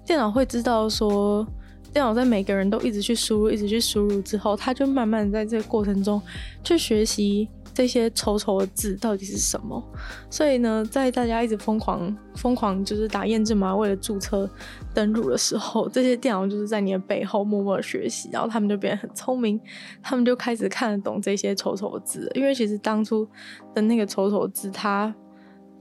[0.05, 1.45] 电脑会知道说，
[1.93, 6.21] 电脑在每个人都一直去输入，一直去输入之后，它就慢慢在这个过程中
[6.63, 7.47] 去学习。
[7.73, 9.81] 这些丑丑的字到底是什么？
[10.29, 14.47] 所以呢，在大家一直疯狂疯狂就是打验证码，为了注册
[14.93, 19.57] 登录的时候，这些电脑就是在你的背后默默的学习，然后他们就变得很聪明，
[20.03, 22.29] 他们就开始看得懂这些丑丑的字。
[22.35, 23.25] 因为其实当初
[23.73, 25.15] 的那个丑丑字，它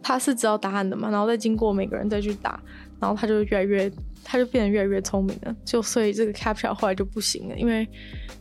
[0.00, 2.62] 它是知道答案的嘛，然后再经过每个人再去打，
[3.00, 3.90] 然后它就越来越。
[4.22, 7.88] 他就变得越来越聪明了，就所以这个 captcha 后来就不行了，因为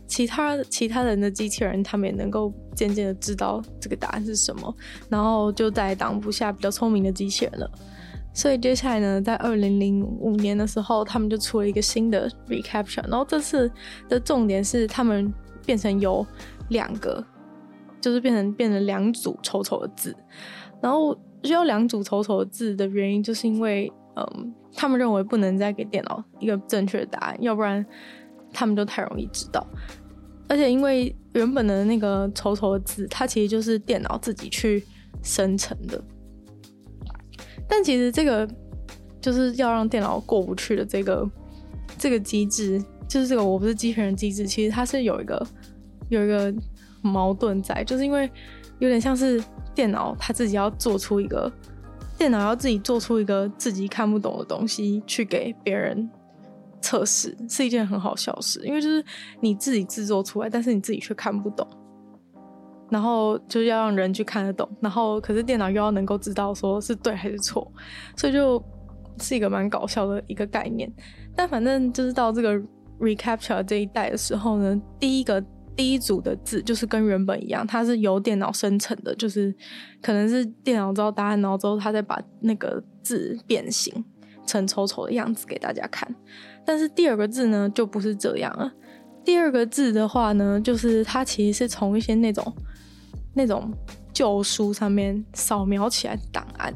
[0.06, 4.74] 其他其他人的机器人他们也能够渐渐的知道这个答案是什么，
[5.08, 7.70] 然后就再也挡不下比较聪明的机器人了。
[8.32, 13.70] 所以接下来呢，在二零零五年的时候，他们就出了一个新的 reCAPTCHA，然后这次
[14.08, 15.32] 的重点是他们
[15.66, 16.24] 变成有
[16.68, 17.24] 两个，
[18.00, 20.14] 就是变成变成两组丑丑的字，
[20.80, 24.54] 然后需要两组丑丑的字的原因，就是因为嗯。
[24.80, 27.84] 他们认为不能再给电脑一个正确的答案，要不然
[28.50, 29.62] 他们就太容易知道。
[30.48, 34.82] 而且因为原本的那个丑丑的字，它其实就是电脑自己去
[35.22, 36.02] 生成的。
[37.68, 38.48] 但其实这个
[39.20, 41.30] 就是要让电脑过不去的这个
[41.98, 45.46] 这个机制，就是这个我不是机器人机制，其实它是有一个
[46.08, 46.54] 有一个
[47.02, 48.30] 矛盾在，就是因为
[48.78, 51.52] 有点像是电脑它自己要做出一个。
[52.20, 56.06] 电脑要自己做出一个自己看不懂的东西去给别人
[56.82, 58.60] 测试，是一件很好笑事。
[58.62, 59.02] 因为就是
[59.40, 61.66] 你自己制作出来，但是你自己却看不懂，
[62.90, 67.66] 然后就是要让人去看得懂，然后可是电脑又要能够知道说是对还是错，
[68.14, 68.62] 所以就
[69.18, 70.92] 是一个蛮搞笑的一个概念。
[71.34, 72.54] 但反正就是到这个
[73.00, 75.42] recapture 这一代的时候呢，第一个。
[75.80, 79.50] 第一组的字就是跟原本一样，它是由电脑生成的，就是
[80.02, 84.04] 可能是电脑知道答案，然后之后它再把那个字变形
[84.46, 86.14] 成丑丑的样子给大家看。
[86.66, 88.70] 但是第二个字呢，就不是这样了。
[89.24, 92.54] 第二个字的话呢，就是它其实是从一些那种
[93.32, 93.72] 那种
[94.12, 96.70] 旧书上面扫描起来档案，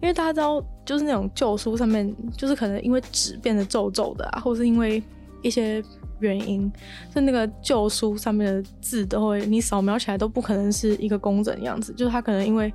[0.00, 5.02] 因为大家知道，就是那种旧书上面，就是可能因为纸变得皱皱的啊，或是因为
[5.42, 5.82] 一些。
[6.20, 6.72] 原因
[7.12, 12.72] 是那个旧书上面的字都会，你扫描起来都不可能是一个工整的样子，就是它可能因为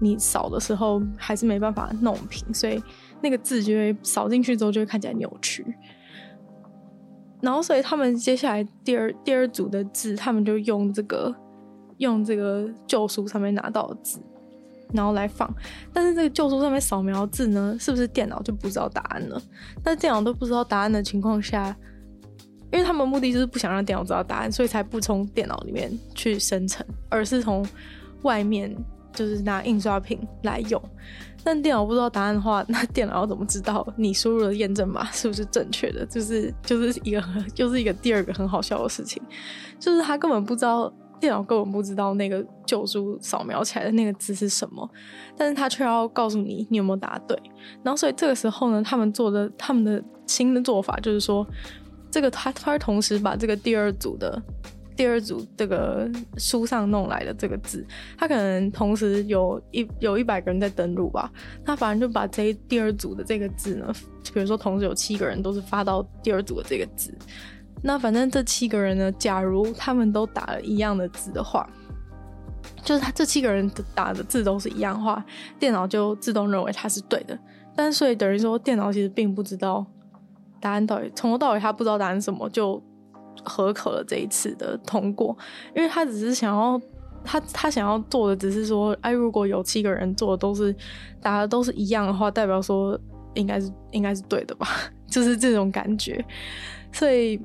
[0.00, 2.82] 你扫的时候还是没办法弄平，所以
[3.20, 5.62] 那个字就会扫进去之后就会看起来扭曲。
[7.42, 11.34] 然后，所以他们接下来第二第二组的字，他们就用这个
[11.98, 14.18] 用这个旧书上面拿到的字，
[14.94, 15.54] 然后来放。
[15.92, 19.38] 但是这个旧书上面扫描字呢，是不是电脑就不知道答案了？
[19.84, 21.76] 那电脑都不知道答案的情况下，
[22.72, 27.66] 因为他们目的就是不想让电脑知道答案，所以才不从电脑里面去生成，而是从
[28.22, 28.74] 外面
[29.12, 30.82] 就是拿印刷品来用。
[31.44, 36.04] 但电脑不知道答案的话，那电脑要怎么知道你输入的验证码是不是正确的？
[36.06, 37.22] 就是就是一个
[37.54, 39.22] 就是一个第二个很好笑的事情，
[39.78, 44.90] 就是他根本不知道，电脑根本不知道那个旧书扫描起来的那个字是什么，
[45.36, 47.40] 但是他却要告诉你你有没有答对。
[47.84, 51.46] 然后所以这个时候呢，他们做的他们的新的做法就是说，
[52.10, 54.42] 这个他他同时把这个第二组的。
[54.96, 61.30] 第二组这个书上弄来的这个字，他可能同时有一有一百个人在登录吧，
[61.66, 63.92] 他反正就把这第二组的这个字呢，
[64.32, 67.12] 比如说同时有七个人都是发到第二组的这个字，
[67.82, 71.68] 那反正这七个人呢，假如他们都打了一样的字的话，
[72.82, 75.22] 就是他这七个人打的字都是一样话，
[75.58, 77.38] 电脑就自动认为他是对的，
[77.76, 79.84] 但所以等于说电脑其实并不知道
[80.66, 82.82] 答案到底，从头到尾他不知道答案什么就。
[83.44, 85.36] 合口了这一次的通过，
[85.72, 86.80] 因为他只是想要
[87.22, 90.74] 他他想要做的只是说，哎，如果有七个人做的都是
[91.20, 92.98] 答的都是一样的话，代表说
[93.34, 94.66] 应该是应该是对的吧，
[95.06, 96.24] 就是这种感觉。
[96.92, 97.38] 所以，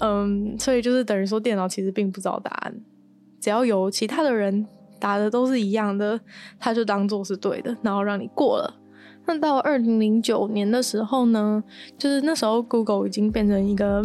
[0.00, 2.74] 嗯，所以就是等于说电脑其实并不知道答案，
[3.40, 4.66] 只要有其他的人
[4.98, 6.18] 答的都是一样的，
[6.58, 8.74] 他就当做是对的，然后让你过了。
[9.28, 11.62] 那到二零零九年的时候呢，
[11.96, 14.02] 就是那时候 Google 已经变成一个。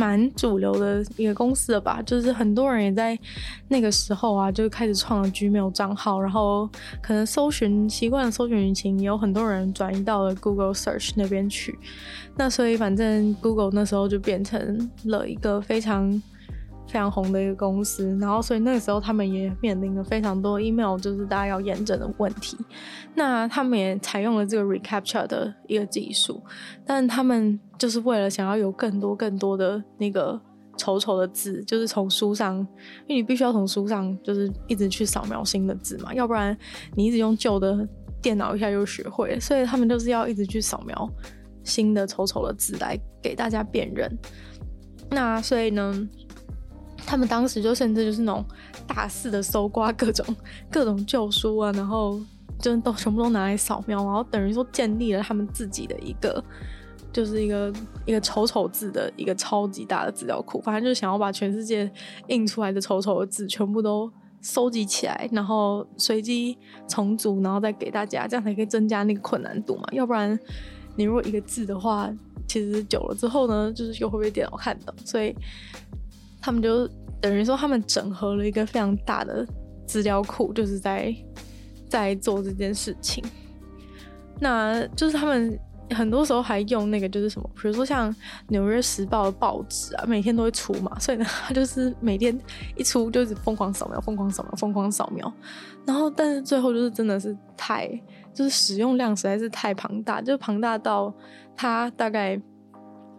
[0.00, 3.18] 蛮主流的一个公司了吧，就是很多人也在
[3.66, 6.70] 那个时候啊，就开始创了 Gmail 账号，然后
[7.02, 11.76] 可能搜寻习惯了搜寻引擎，也有很多人转移到了 Google Search 那边去。
[12.36, 16.22] 那所以反正 Google 那时候就变成了一个非常。
[16.88, 22.56] 非常红的一个公司，然后所以那个时候他们也面临了非常多 email 就是大家要验证的问题。
[23.14, 26.42] 那他们也采用了这个 reCAPTCHA 的一个技术，
[26.86, 30.40] 但他们就是为了想要有更多更多的那个
[30.78, 32.56] 丑丑的字，就是从书上，
[33.06, 36.56] 因为你必须要从书上就是一直去扫描新的字嘛，要不然
[36.94, 37.86] 你一直用旧的
[38.22, 41.06] 电脑一下就学会，所以他们就是要一直去扫描
[41.64, 44.10] 新的丑丑的字来给大家辨认。
[45.10, 46.08] 那所以呢？
[47.06, 48.44] 他们当时就甚至就是那种
[48.86, 50.24] 大肆的搜刮各种
[50.70, 52.20] 各种旧书啊，然后
[52.60, 56.42] 就都全部都拿来扫描，然后等于说建立了他们自己的一个，
[57.12, 57.72] 就是一个
[58.04, 60.60] 一个丑丑字的一个超级大的资料库。
[60.60, 61.90] 反正就是想要把全世界
[62.26, 64.10] 印出来的丑丑的字全部都
[64.42, 69.84] 收集起来，然后随机重组，然后再给大家，这样才可以增加那个困难度嘛。
[69.92, 70.38] 要不然
[70.96, 72.12] 你如果一个字的话，
[72.46, 75.34] 其实久了之后呢，就是又会被电脑看到，所以。
[76.48, 76.88] 他们就
[77.20, 79.46] 等于说，他们整合了一个非常大的
[79.86, 81.14] 资料库，就是在
[81.90, 83.22] 在做这件事情。
[84.40, 88.10] 那就是他们很多时候还用那个，就是什么，比如说像
[88.48, 92.34] 《纽约时报》的报纸啊，每天都会出嘛，所以呢，他就是每天
[92.76, 95.30] 一出就一直疯狂扫描，疯狂扫描，疯狂扫描。
[95.84, 97.86] 然后，但是最后就是真的是太，
[98.32, 101.14] 就是使用量实在是太庞大，就庞大到
[101.54, 102.40] 他大概。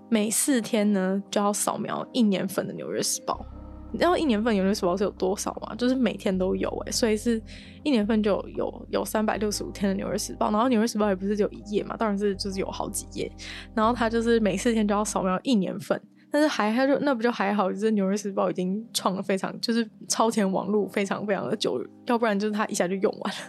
[0.10, 3.46] 每四天呢，就要扫描一年份的《纽约时报》。
[3.92, 5.74] 你知道一年份《纽约时报》是有多少吗？
[5.76, 7.42] 就是每天都有哎，所以是
[7.84, 10.50] 一年份就有有三百六十五天的《纽约时报》。
[10.52, 13.32] 然后《纽约时报》也不是只有一页嘛，当然是就是有好几页。
[13.74, 16.00] 然后他就是每四天就要扫描一年份，
[16.32, 23.40] 但是还还就那不就还好，就是《纽约时报》已经创了非常就是超前网路非常非常的久，要不然就是他一下就用完了。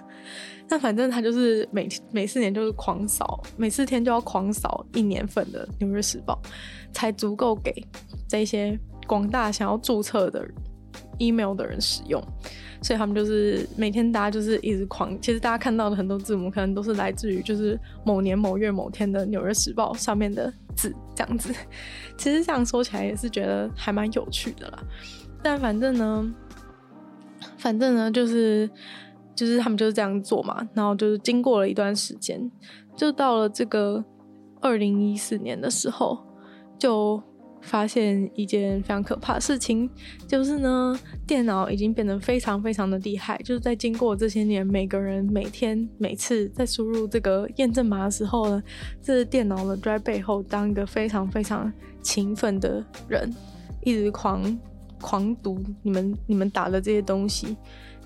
[0.71, 6.41] 但反正他就是每每四年就是狂扫，每四天就要狂扫一年份的《纽约时报》，
[6.93, 7.75] 才足够给
[8.29, 10.49] 这些广大想要注册的
[11.19, 12.23] email 的人使用。
[12.83, 21.53] 所以他们就是每天大家就是一直狂，其实大家看到的很多字母可能都是来自于就是某年某月某天的《纽约时报》上面的字这样子。
[22.17, 24.79] 其实这样说起来也是觉得还蛮有趣的啦。
[25.43, 26.33] 但反正呢，
[27.59, 28.71] 反正呢就是。
[29.35, 32.51] 就是他们就是这样做嘛，然后就是经过了一段时间，
[32.97, 34.05] 就到了这个
[34.61, 36.19] 二零一四年的时候，
[36.79, 37.23] 就
[37.63, 39.89] 发现一件非常可怕的事情，
[40.27, 43.37] 就是呢，电脑已经变得非常非常的厉害。
[43.45, 48.63] 就是在经过这些年，每个人每天每次在输入这个验证码的时候呢，
[49.03, 53.31] 这个电脑呢就在背后当一个非常非常勤奋的人，
[53.83, 54.59] 一直狂
[55.01, 57.57] 狂读你们你们打的这些东西。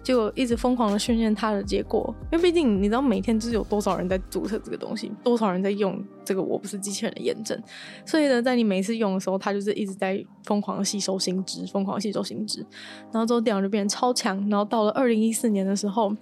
[0.05, 7.61] 就一直疯狂的训练它的结果，因为毕竟你知道每天就是有多少人在注册这个东西，多少人在用这个我不是机器人的验证。
[8.05, 12.65] 所以呢，在你每一次用的时候，它就是一直在疯狂吸收新知，疯狂吸收新知，
[13.13, 14.37] 然后之后电脑就变得超强。
[14.49, 16.15] 然后到了二零一四年的时候，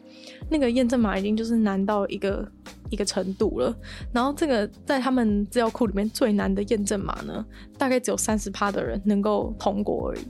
[0.50, 2.46] 那个验证码已经就是难到一个
[2.90, 3.74] 一个程度了。
[4.12, 7.44] 然后这个在他们资料库里面最难的验证码呢，
[7.78, 10.20] 大概只有三十趴的人能够通过而已。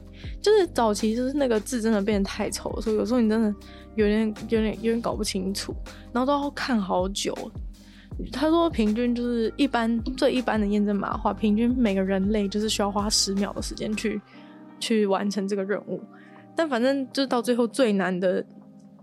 [0.41, 3.55] 就是早期就是那个字真的变得太丑，所以有时候你真的。
[3.95, 5.75] 有点、有点、有点搞不清楚，
[6.15, 7.37] 然后都要看好久。
[8.33, 14.21] 他说，平均就是一般最一般的验证码的话，平均每个人类就是需要花十秒的时间去
[14.79, 16.01] 去完成这个任务。
[16.55, 18.45] 但反正就到最后最难的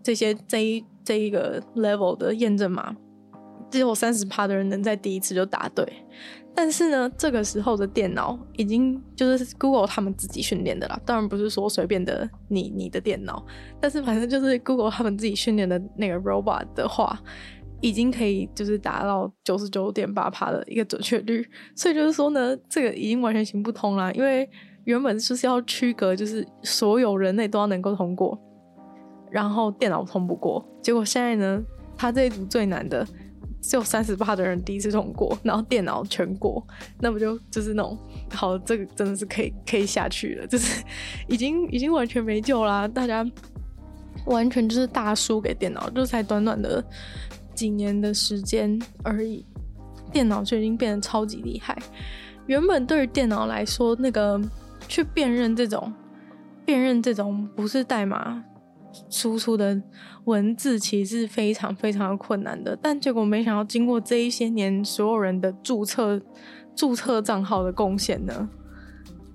[0.04, 2.96] 这些这一这一个 level 的验证码，
[3.72, 5.86] 只有三十趴的人能在第一次就答对。
[6.56, 13.46] 但是呢，这个时候的电脑已经就是 Google 他们自己训练的啦，当然不是说随便的你你的电脑，
[13.80, 17.18] 但是反正就是 Google 他们自己训练的那个 robot 的话，
[17.82, 24.50] 已经可以就是达到九十九点八趴的一个准确率，所以就是说呢，这个已经完全行不通啦，因为
[24.86, 28.38] 原本就是要区隔，就是所有人类都要能够通过，
[29.32, 31.62] 然后电脑通不过，结果现在呢，
[31.98, 33.08] 他这一组最难的。
[33.62, 36.66] 只有三十八的人第一次通过，然后电脑全过，
[37.02, 38.00] 那不就就是那种
[38.32, 40.82] 好，这个真的是可以可以下去了，就是
[41.28, 43.22] 已经已经完全没救啦，大家
[44.28, 46.82] 完全就是大输给电脑，就才短短的
[47.60, 49.46] 几年的时间而已，
[50.14, 51.78] 电脑就已经变得超级厉害。
[52.48, 54.40] 原本对于电脑来说，那个
[54.88, 55.94] 去辨认这种
[56.66, 58.46] 辨认这种不是代码。
[59.08, 59.80] 输出的
[60.26, 66.20] 文字其实是非常非常的困难的，但结果没想到，经过这一些年所有人的注册
[66.76, 68.50] 注册账号的贡献呢，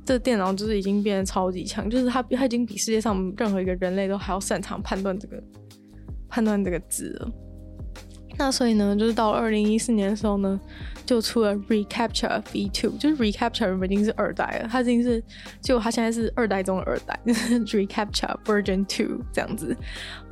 [0.04, 5.40] 这电脑就是已经变得超级强，就是它它已经比世界上任何一个人类都还要擅长判断这个
[6.28, 7.30] 判断这个字了。
[8.36, 10.60] 那所以呢，就是到二零一四年的时候呢，
[11.06, 15.22] 就出了 reCAPTCHA v2，就是 reCAPTCHA 已经是二代了，它已经是，
[15.60, 19.76] 就它现在是二代中的二代，就是 reCAPTCHA version two 这样子，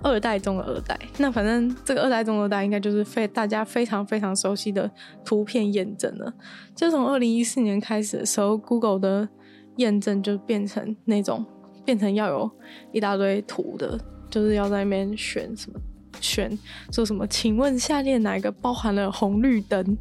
[0.03, 0.99] 二代中的二代。
[1.19, 4.91] 那反正这个二代中的二代应该就是非大家非常非常熟悉的
[5.25, 6.35] 图片验证了。
[6.75, 9.29] 就从二零一四年开始的时候，Google 的
[9.77, 11.45] 验证就变成那种
[11.85, 12.51] 变成要有
[12.91, 15.79] 一大堆图的，就是要在那边选什么。
[16.21, 16.57] 选
[16.93, 17.27] 说什么？
[17.27, 19.97] 请问下列哪一个包含了红绿灯？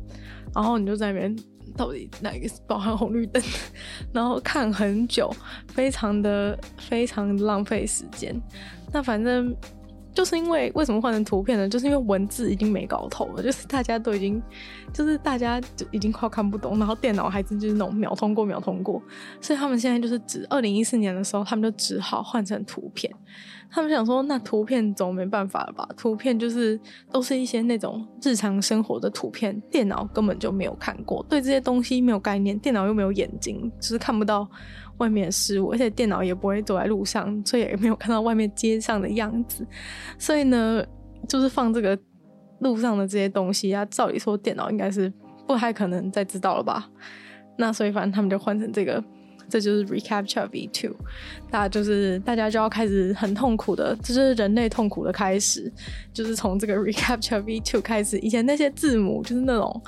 [0.53, 1.35] 然后你就在那边，
[1.77, 3.41] 到底哪一个是包含红绿灯？
[4.13, 5.33] 然后看很久，
[5.67, 8.35] 非常的非常浪费时间。
[8.91, 9.55] 那反正。
[10.13, 11.67] 就是因为为什么换成图片呢？
[11.69, 14.41] 就是因为文字已经没搞头了，就是大家都已经，
[14.93, 19.01] 就是大家就已经快看不懂，然后电脑还是就是那种秒通过秒通过，
[19.39, 23.11] 所以他们现在就是只二零一四年的时候，他们就只好换成图片。
[23.73, 25.87] 他们想说，那图片总没办法了吧？
[25.95, 26.77] 图片就是
[27.09, 34.45] 都是一些那种日常生活的图片，电脑根本就没有看过，对这些东西没有概念，电脑又没有眼睛，就是看不到。
[35.01, 39.65] 外面的事物，而且电脑也不会走在路上，所以也没有看到外面街上的样子。
[40.19, 40.85] 所以呢，
[41.27, 41.97] 就是放这个
[42.59, 45.11] 路上的这些东西啊，照理说电脑应该是
[45.47, 46.87] 不太可能再知道了吧？
[47.57, 49.03] 那所以反正他们就换成这个，
[49.49, 50.95] 这就是 recapture v two
[51.49, 55.71] 那就是大家就要开始很痛苦的，这就是人类痛苦的开始，
[56.13, 58.17] 就是从这个 recapture v two 开始。
[58.19, 59.81] 以前那些字母就是那种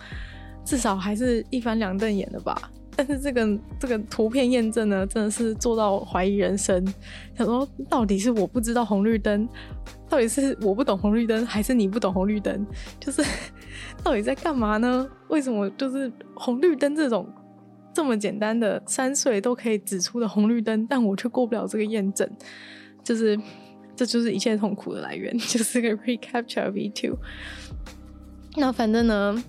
[0.66, 2.70] 至少还是一翻两瞪眼的吧。
[2.96, 6.86] 但是这个这个图片验证呢，真的是做到怀疑人生。
[7.38, 9.48] 想说，到底是我不知道红绿灯，
[10.10, 12.66] 到底是我不懂红绿灯，还是你不懂红绿灯？
[13.00, 13.24] 就是
[14.04, 15.08] 到底在干嘛呢？
[15.30, 17.28] 为什么就是红绿灯这种
[17.94, 22.30] 这么简单的三岁都可以指出的红绿灯，但我却过不了这个验证？
[23.04, 23.40] 就是
[23.96, 27.18] 这就是一切痛苦的来源，就是个 recapture v two。
[28.56, 29.44] 那反正呢。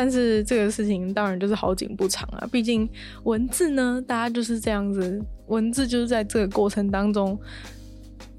[0.00, 2.88] 但是这个事情当然就是好景不长啊，毕竟
[3.24, 7.36] 文字呢，大家就是这样子，文字就是在这个过程当中，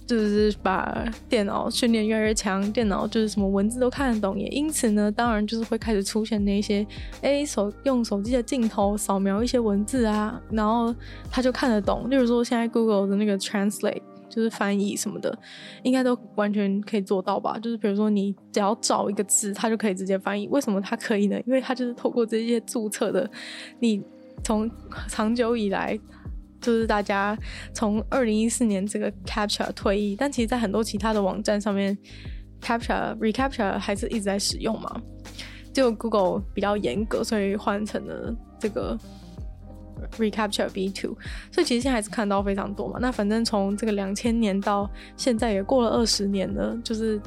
[0.07, 6.87] 就是把电脑训练越来越强，电脑就是什么文字都看得懂，也因此呢，当然就是会开始出现那些，
[7.21, 10.95] 哎，手用手机的镜头扫描一些文字啊，然后
[11.29, 14.01] 他就看得懂，例如说现在 Google 的那个 Translate。
[14.29, 15.37] 就是翻译什么的，
[15.83, 17.57] 应该都完全可以做到吧？
[17.59, 20.47] 就是比如说，你只要找一个字，它就可以直接翻译。
[20.49, 21.39] 为什么它可以呢？
[21.45, 23.29] 因为它就是透过这些注册的。
[23.79, 24.01] 你
[24.43, 24.69] 从
[25.07, 25.99] 长久以来，
[26.61, 27.37] 就是大家
[27.73, 31.97] 从二零一四年这个 CAPTCHA 退役，但其实，在很多其他的网站上面
[32.61, 35.01] ，CAPTCHA、reCAPTCHA 还是一直在使用嘛。
[35.73, 38.97] 就 Google 比较严格，所以换成了这个。
[40.17, 41.15] Recapture B two，
[41.51, 42.99] 所以其实现在还是看到非常多嘛。
[43.01, 47.21] 那反正从这个两千年到现在也过了二十年了，就是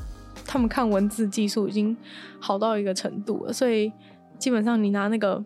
[0.44, 1.96] 他们看文字技术已经
[2.40, 3.52] 好到一个程度了。
[3.52, 3.92] 所以
[4.38, 5.44] 基本上你拿那个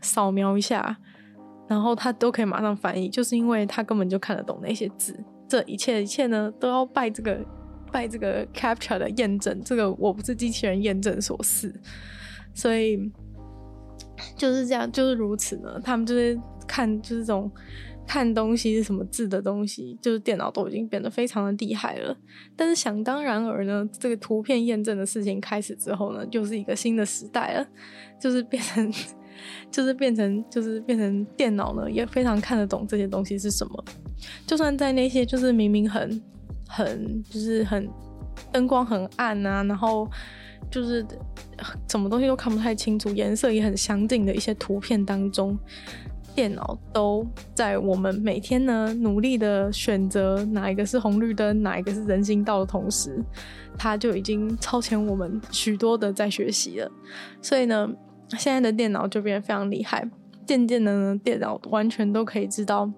[0.00, 0.96] 扫描一下，
[1.66, 5.18] 然后它都可以马上翻译，就是因为它根本就看得懂那些字。
[5.48, 7.38] 这一切一切呢，都要拜这个
[7.92, 11.72] 拜这个 capture 的验证，这个我不是机器人验证所赐，
[12.52, 13.10] 所以
[14.36, 15.80] 就是这样，就是如此呢。
[15.82, 17.50] 他们就是看就是这种。
[18.08, 22.16] 看东西是什么字的东西，就是电脑都已经变得非常的厉害了。
[22.54, 27.66] 但是想当然而呢，这个图片验证的事情开始之后呢，就是一个新的时代了，
[28.20, 28.92] 就是变成，
[29.72, 33.84] 就是变成，就是变成电脑呢也非常看得懂这些东西是什么。
[34.46, 36.22] 就算在那些就是明明很
[36.68, 37.90] 很就是很
[38.52, 40.08] 灯光很暗啊，然后
[40.70, 41.04] 就是
[41.88, 45.58] 什么东西都看不太清楚，颜色也很相近的一些图片当中。
[46.34, 53.18] 电脑都在我们每天呢努力的选择哪一个是红绿灯，哪一个是人行道的同时，
[53.78, 56.92] 它就已经超前我们许多的在学习了。
[57.40, 57.88] 所以呢，
[58.36, 60.06] 现在的电脑就变得非常厉害。
[60.44, 62.90] 渐渐的呢，电脑完全都可以知道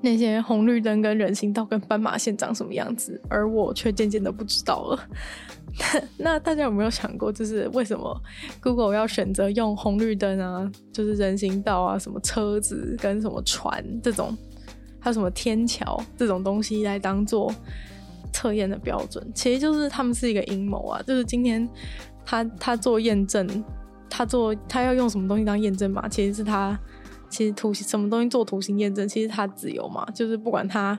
[0.00, 5.08] 那些红绿灯跟人行道跟斑马线长什么样子，而我却渐渐的不知道了。
[6.16, 8.20] 那大家有没有想过，就是为什么
[8.60, 14.36] Google 要选择用红绿灯啊，就是人行道啊，什么车子跟什么船这种，
[14.98, 17.54] 还有什么天桥这种东西来当做
[18.32, 19.24] 测验的标准？
[19.34, 21.68] 其实就是他们是一个阴谋啊，就是今天
[22.24, 23.46] 他他做验证，
[24.10, 26.08] 他做他要用什么东西当验证嘛？
[26.08, 26.76] 其实是他
[27.28, 30.98] 其实图形什么东西做图形验证，其实他自由嘛，就是不管他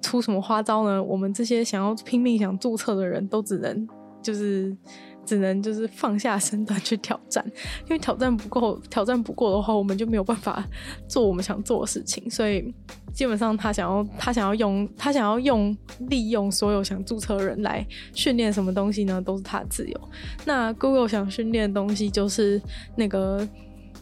[0.00, 3.88] 出什么花招呢，我们这些想要拼命想注册的人都只能。
[4.20, 4.76] 就是
[5.24, 7.42] 只能就是放下身段去挑战，
[7.84, 10.62] 因为挑战不够，挑战不过的话，我们就没有办法
[11.06, 12.28] 做我们想做的事情。
[12.28, 12.74] 所以
[13.14, 15.74] 基本上他想要他想要用他想要用
[16.08, 19.22] 利用所有想注册的人来训练什么东西呢？
[19.22, 20.00] 都是他自由。
[20.44, 22.60] 那 Google 想训练的东西就是
[22.96, 23.46] 那个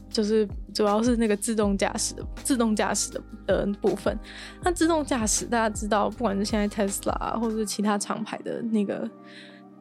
[0.08, 4.18] 就是主要是那个自动驾驶自动驾驶的的部分。
[4.62, 9.08] 那自动驾驶大家知道，不管是现在 Tesla 或者是其他厂牌的那个。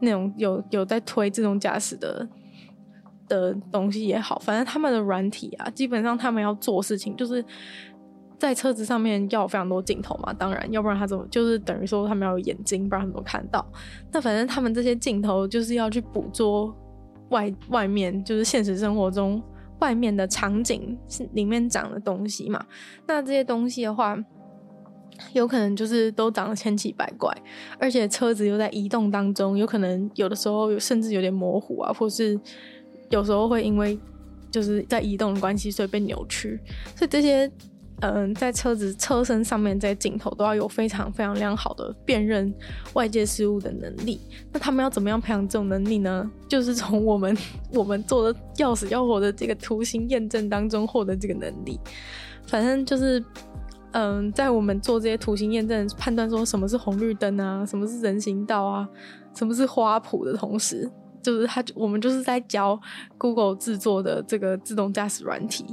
[0.01, 2.27] 那种有有在推自动驾驶的
[3.29, 7.43] 的东西也好，反正他们的软体啊，基本上他们要做事情，就是
[8.37, 10.33] 在车子上面要有非常多镜头嘛。
[10.33, 13.65] 当然，要不然他怎么就是等于说他们要有眼睛，不然他们都看到。
[14.11, 16.75] 那反正他们这些镜头就是要去捕捉
[17.29, 19.41] 外外面，就是现实生活中
[19.79, 22.65] 外面的场景是里面长的东西嘛。
[23.07, 24.17] 那这些东西的话。
[25.31, 27.33] 有可能就是都长得千奇百怪，
[27.79, 32.37] 而且车子又在移动当中，有可能有的时候甚至有点模糊啊，或是
[33.09, 33.97] 有时候会因为
[34.51, 36.59] 就是在移动的关系，所以被扭曲。
[36.97, 37.49] 所以这些
[38.01, 42.53] 嗯，在车子车身上面这些镜头都要有非常非常良好的辨认
[42.93, 44.19] 外界事物的能力。
[44.51, 46.29] 那他们要怎么样培养这种能力呢？
[46.49, 47.37] 就是从我们
[47.71, 51.79] 我们做的要死要活的这个图形验证当中获得这个能力。
[52.47, 53.23] 反正就是。
[53.97, 58.85] 嗯，在我们做这些图形验证、判断说什么是红绿灯啊，什么是人行道啊，
[59.33, 60.91] 什么是花圃的同时，
[61.23, 62.77] 就是他，我们就是在教
[63.17, 65.65] Google 制作的这个自动驾驶软体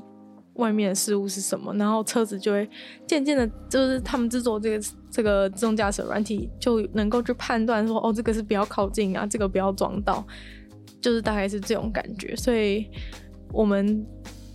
[0.54, 2.68] 外面的事物是什么，然后车子就会
[3.06, 10.26] 渐渐的，就是他们制作这个这个自动驾驶软体就能够去判断说，哦，这个是不要靠近啊，这个不要撞到，
[11.00, 12.36] 就是大概是这种感觉。
[12.36, 12.86] 所以，
[13.52, 14.06] 我们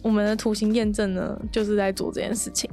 [0.01, 2.69] 我们的图形验证呢，就是在做这件事情。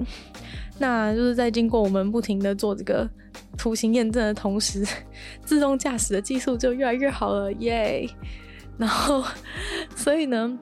[0.79, 3.09] 那就是在经过我们不停的做这个
[3.57, 4.85] 图形验证的同时，
[5.45, 8.09] 自动驾驶的技术就越来越好了，耶！
[8.77, 9.23] 然后，
[9.95, 10.59] 所以呢，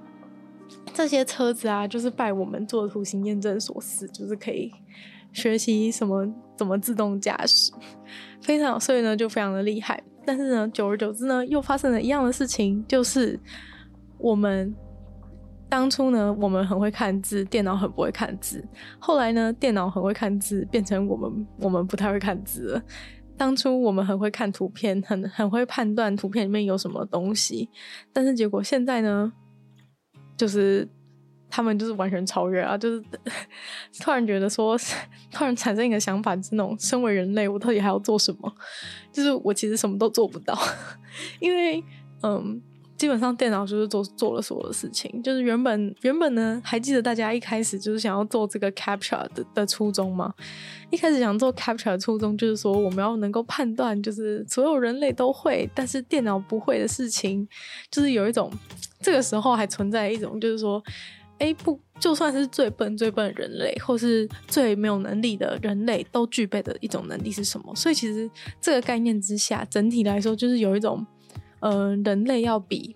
[0.94, 4.70] 这些车子啊，就是拜我们做图形验证所赐，就是可以
[5.32, 6.26] 学习什么
[6.56, 7.72] 怎么自动驾驶，
[8.42, 10.02] 非常，所以呢就非常的厉害。
[10.24, 13.38] 但是呢，久而久之呢，又发生了一样的事情，就是
[14.18, 14.74] 我们。
[15.68, 18.62] 当初呢，我们很会看字，电脑很不会看字。
[18.98, 22.82] 后来呢，电脑很会看字，变成我们我们不太会看字了。
[23.38, 27.70] 当初我们很会看图片，很很会判断图片里面有什么东西，
[28.12, 29.32] 但是结果现在呢，
[30.36, 30.88] 就是
[31.50, 32.76] 他们就是完全超越啊！
[32.78, 33.02] 就是
[34.00, 34.76] 突然觉得说，
[35.32, 38.52] 突然产生一个想法，是那种身为人类，我到底还要做什么？
[39.12, 40.58] 就是我其实什么都做不到，
[41.40, 41.82] 因为
[42.22, 42.60] 嗯。
[43.02, 50.32] 基本上电脑就是做做了所有的事情，就是原本原本呢，还记得大家一开始就是想要做这个 capture 的的初衷吗？
[50.88, 57.44] 一开始想做 capture 的初衷就是说，我们要能够判断，就是所有人类都会，但是电脑不会的事情，
[57.90, 58.48] 就是有一种
[59.00, 60.80] 这个时候还存在一种，就是说，
[61.38, 67.74] 哎，不，就算是最笨最笨的人类，或是最没有能力的人类，都具备的一种能力是什么？
[67.74, 68.30] 所以其实
[68.60, 71.04] 这个概念之下，整体来说就是有一种。
[71.62, 72.94] 呃，人类要比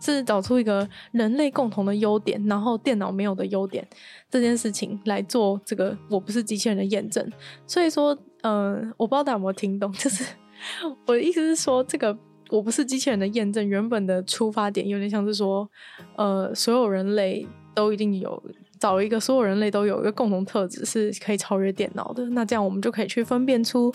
[0.00, 3.86] 是找出一个人类共同的优点，然后电脑没有的优点
[4.30, 7.30] 这件事情来做这个我不是机器人的验证。
[7.66, 10.24] 所以说，嗯、呃，我不知道大家有没有听懂，就是
[11.06, 12.16] 我的意思是说，这个
[12.50, 15.68] 我不是机器人的验证原本的出发点有点像是说，
[16.16, 18.42] 呃，所有人类都一定有。
[18.82, 23.94] 找一个所有人类都有一个共同特质是可以超越电脑的，那这样我们就可以去分辨出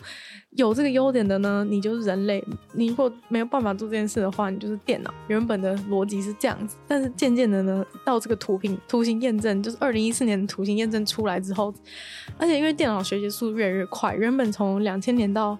[0.52, 5.14] 有这个优点的呢，你就是人类；你如果没有办法做这件事的话，你就是电脑。
[5.28, 11.74] 原本的逻辑是这样子，但是渐渐的呢，到这个图形图形验证，就是二零一四年的图形验证出来之后，
[12.38, 15.58] 而且因为电脑学习速度越来越快，原本从两千年到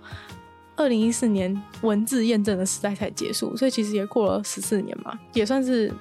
[0.78, 5.92] 二零一四年文字验证的时代才结束，所以其实也过了十四年嘛，也算是。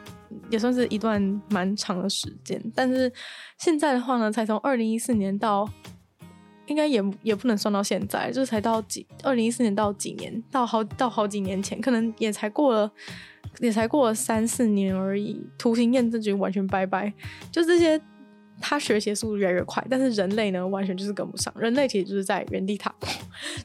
[0.50, 1.20] 也算是一段
[1.50, 3.12] 蛮长的时间，但是
[3.58, 5.68] 现在的话呢，才从二零一四年到，
[6.66, 12.90] 应该也也不能算到现在，就才到几二零一四年到几年，到好到好几年前，可能也才过了，
[13.60, 15.44] 也才过了三四年而已。
[15.56, 17.12] 图形验证就完全拜拜，
[17.50, 18.00] 就这些，
[18.60, 21.52] 他学习速度越来越快，但是人类呢，完全就是跟不上。
[21.58, 23.06] 人类其实就是在原地踏步，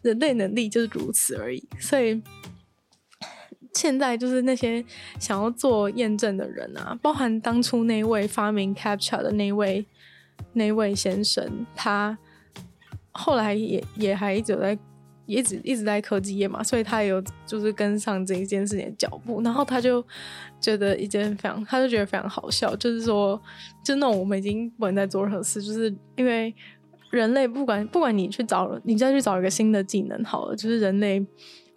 [0.01, 2.21] 人类能力就是如此而已，所以。
[3.73, 4.83] 现在就是那些
[5.17, 9.85] 想要做验证的人啊，包含当初那位发明 CAPTCHA 的那位
[10.53, 12.17] 那位先生，他
[13.11, 14.77] 后来也也还一直在，
[15.25, 20.03] 一直一直在科技业嘛，所以他也有就是跟上这一件事情的脚步，然后他就
[20.59, 23.41] 觉得一件非常，他就觉得非常好笑，就是说，
[23.85, 26.53] 就那种我们已经不能再做任何事，就是因为
[27.09, 31.25] 人类不管不管你去找，你再去找一个新的技能好了，就是人类。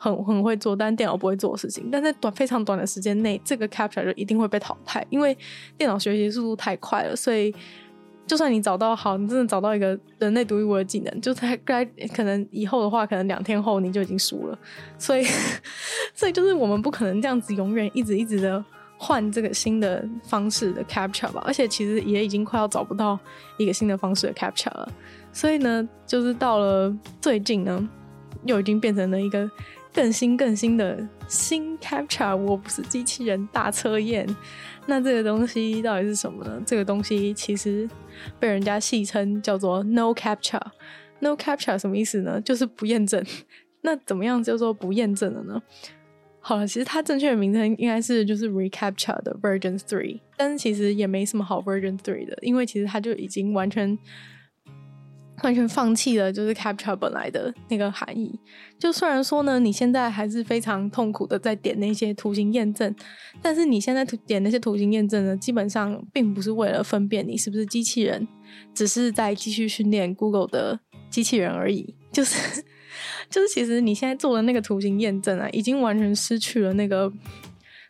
[0.05, 1.89] 很很会做，但电脑不会做的事情。
[1.91, 5.35] 但在短非常短的时间内，这个 capture 就一定会被淘汰，因为
[5.79, 7.17] 电脑学习速度太快了。
[7.17, 7.55] 所以，
[8.27, 11.83] 就算你找到好，你真的找到一个人类独一无二的技能，就在该
[12.15, 14.59] 可能以后的话，可能两天后你就已经输了。
[14.99, 15.25] 所以，
[16.13, 18.63] 所以就是我们不可能这样子永远一直一直的
[18.99, 21.43] 换这个新的方式的 capture 吧？
[21.47, 23.19] 而且其实也已经快要找不到
[23.57, 24.87] 一个新的方式的 capture 了。
[25.33, 27.89] 所以呢，就是到了最近呢，
[28.45, 29.51] 又已经变成了一个。
[29.95, 34.27] 更新更新的新 CAPTCHA，我不是机器人大测验。
[34.87, 36.61] 那这个东西到底是什么呢？
[36.67, 37.89] 这个东西其实
[38.41, 40.61] 被人家戏称叫做 No CAPTCHA。
[41.21, 42.41] No CAPTCHA 什么意思呢？
[42.41, 43.25] 就是不验证。
[43.83, 45.63] 那怎么样叫做不验证的呢？
[46.41, 53.97] 好了，其实它正确的名称应该是就是 ReCAPTCHA 的 Version Three，但是其实也没什么好 Version Three 的，因为其实它就已经完全。
[55.43, 58.39] 完全放弃了，就是 CAPTCHA 本来的那个含义。
[58.79, 62.95] 就虽然说呢，你现在还是非常痛苦的在点那些图形验证，
[63.43, 68.27] 但是你现在点那些图形验证呢，基本上并不是为了分辨你是不是机器人，
[68.73, 70.79] 只是在继续训练 Google 的
[71.11, 71.95] 机器人而已。
[72.13, 72.63] 就是，
[73.29, 77.13] 就是其实你现在做的那个图形验证啊，已经完全失去了那个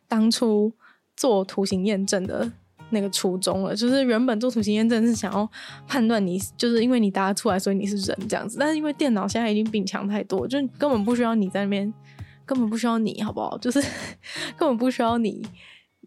[0.08, 0.72] 当初
[1.16, 2.52] 做图形验证的。
[2.94, 5.46] 那个初衷了，就是原本做图形验证是想要
[5.86, 8.56] 判断你，就是因为你答出来，所以你是人这样子。
[8.58, 11.92] 但是因为电脑现在已经比强太多，就根本不需要你在那边，
[12.46, 13.58] 根本不需要你，好不好？
[13.58, 13.78] 就是
[14.56, 15.46] 根本不需要你，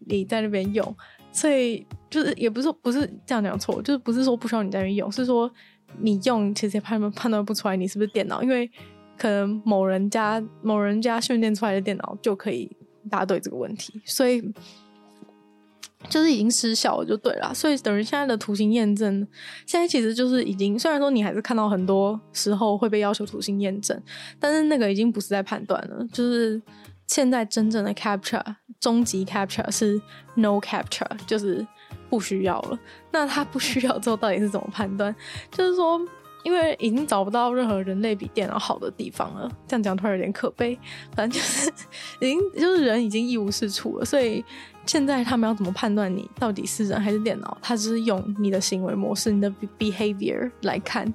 [0.06, 0.96] 你在那边用。
[1.30, 5.48] 所以就是也不是说不是这样讲错，就是不是说不需要你在那边用，是说
[6.00, 8.68] 你用其实也判判断不出来你是不是电脑，因为
[9.16, 12.70] 可能某人家某人家训练出来的电脑就可以
[13.10, 14.42] 答对这个问题，所以。
[16.08, 17.52] 就是已经失效了，就对了。
[17.52, 19.26] 所以等于现在的图形验证，
[19.66, 24.00] 现在其实就是已经，虽然说你还是看到很多时候会被要求图形验证，
[24.38, 26.06] 但是那个已经不是在判断了。
[26.12, 26.60] 就是
[27.08, 28.42] 现在真正的 capture
[28.78, 30.00] 终极 capture 是
[30.36, 31.66] No capture，就是
[32.08, 32.78] 不需要了。
[33.10, 35.14] 那它不需要之后到底是怎么判断？
[35.50, 36.00] 就是说，
[36.44, 39.50] 因为已经找不到任何人类比电脑好的地方了。
[39.66, 40.78] 这样讲突然有点可悲，
[41.16, 41.68] 反正就是
[42.20, 44.44] 已经就是人已经一无是处了，所以。
[44.88, 47.58] 现在他们要怎么判断你到底是人还是电脑？
[47.60, 51.12] 他只是用你的行为模式、你的 behavior 来看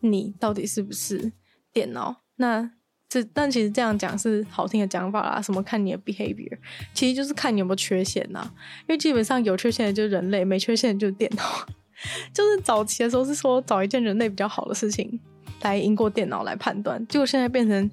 [0.00, 1.30] 你到底是不是
[1.70, 2.22] 电脑。
[2.36, 2.70] 那
[3.10, 5.42] 这但其实这样讲是好听的讲法啦。
[5.42, 6.56] 什么看你的 behavior，
[6.94, 8.50] 其实就是看你有没有缺陷呐。
[8.80, 11.44] 因为基本上有缺陷的就是人类，没缺陷的就是电脑。
[12.32, 15.20] 就是早期的时候是说找一件人类比较好的事情
[15.60, 17.90] 来赢过电脑来判断，结果现在变成。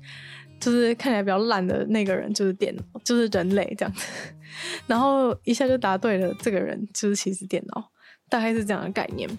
[0.60, 4.08] 就是看起来比较烂的那个人就是电脑，就是人类这样子，
[4.86, 7.92] 然后一下就答对了，这个人就是其实电脑，
[8.30, 9.30] 大概是这样的概念。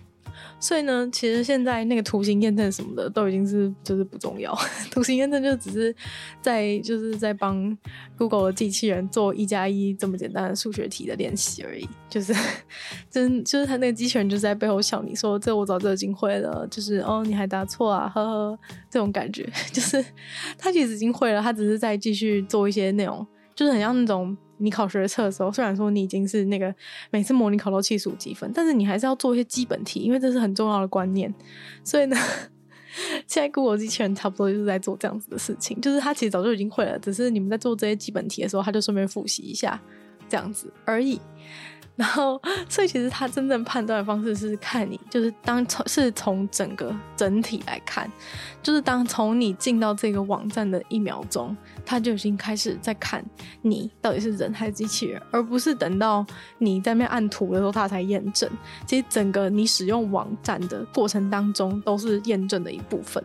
[0.61, 4.57] 所以呢，其实现在那个图形验证什么的都已经是就是不重要，
[4.89, 5.95] 图形验证就只是
[6.41, 7.77] 在就是在帮
[8.17, 12.33] Google 的机器人做一加一这么简单的数学题的练习而已，就是
[13.11, 18.59] 真就是他那个机器人就是在背后笑你说，这我早就已经会了，就是哦你还答错啊，呵呵，
[18.89, 20.05] 这种感觉 就是
[20.57, 26.75] 他其实已经会了，他只是在继续做一些那种就是很像那种你考学测的时候，虽然说你已经是那个
[27.11, 31.33] 每次模拟考都七十五几分，但是你还是要做一些基本题，因为这是很重要的观念。
[31.83, 32.17] 所以呢，
[33.27, 39.81] 现在 Google 机器人差不多就是在做这样子的事情，就是它其实早就已经会了，只是你们在做这些基本题的时候，它就顺便复习一下
[40.29, 41.21] 这样子而已。
[41.99, 48.09] 然后，所以其实他真正判断的方式是看你，就是当从是从整个整体来看，
[48.63, 53.25] 就是当从你进到这个网站的一秒钟，他就已经开始在看
[53.63, 56.25] 你到底是人还是机器人，而不是等到
[56.59, 58.49] 你在那边按图的时候他才验证。
[58.87, 63.21] 其实整个你使用网站的过程当中都是验证的一部分。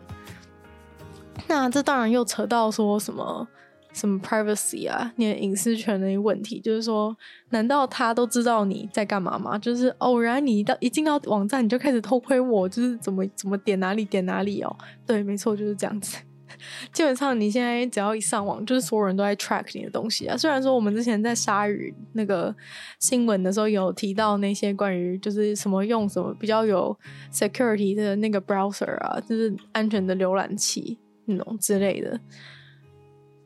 [1.46, 3.46] 那这当然又扯到说什么？
[3.94, 7.16] 什么 privacy 啊，你的隐私权的一个问题，就是说，
[7.50, 9.56] 难道他都知道你在干嘛吗？
[9.56, 14.76] 就是偶然你一到一进到网站，你就开始偷窥我，就是怎么怎么点哪里点哪里哦。
[15.06, 16.18] 对，没错，就是这样子。
[16.92, 20.36] 基本上你现在只要一上网，就是所有人都在 track 你的东西啊。
[20.36, 22.54] 虽然说我们之前在鲨鱼那个
[23.00, 26.96] 新闻的时候有提到那些关于就是什么用什么比较有
[27.32, 32.20] security 的那个 browser 啊，就是安全的浏览器那种之类的。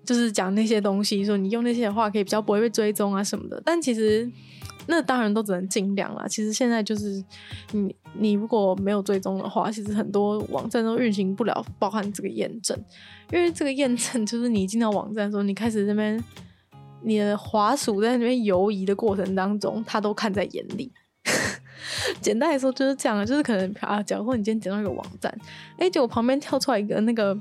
[0.09, 3.61] 就是讲那些东西，说你用那些的话，可以比较不会被追踪啊什么的。
[3.63, 4.27] 但其实
[4.87, 6.27] 那当然都只能尽量啦。
[6.27, 7.23] 其实现在就是
[7.73, 12.75] 你你如果没有追踪的话，其实很多网站都运行不了，包含这个验证。
[13.31, 16.25] 因为这个验证就是你进到网站的时候，你开始这边
[17.03, 20.91] 你的滑鼠在那边游移的过程当中，他都看在眼里。
[22.23, 25.31] 简单来说就是这样，就是可能啊，假如说你今天点到一个网站，
[25.73, 27.39] 哎、欸，结果旁边跳出来一个那个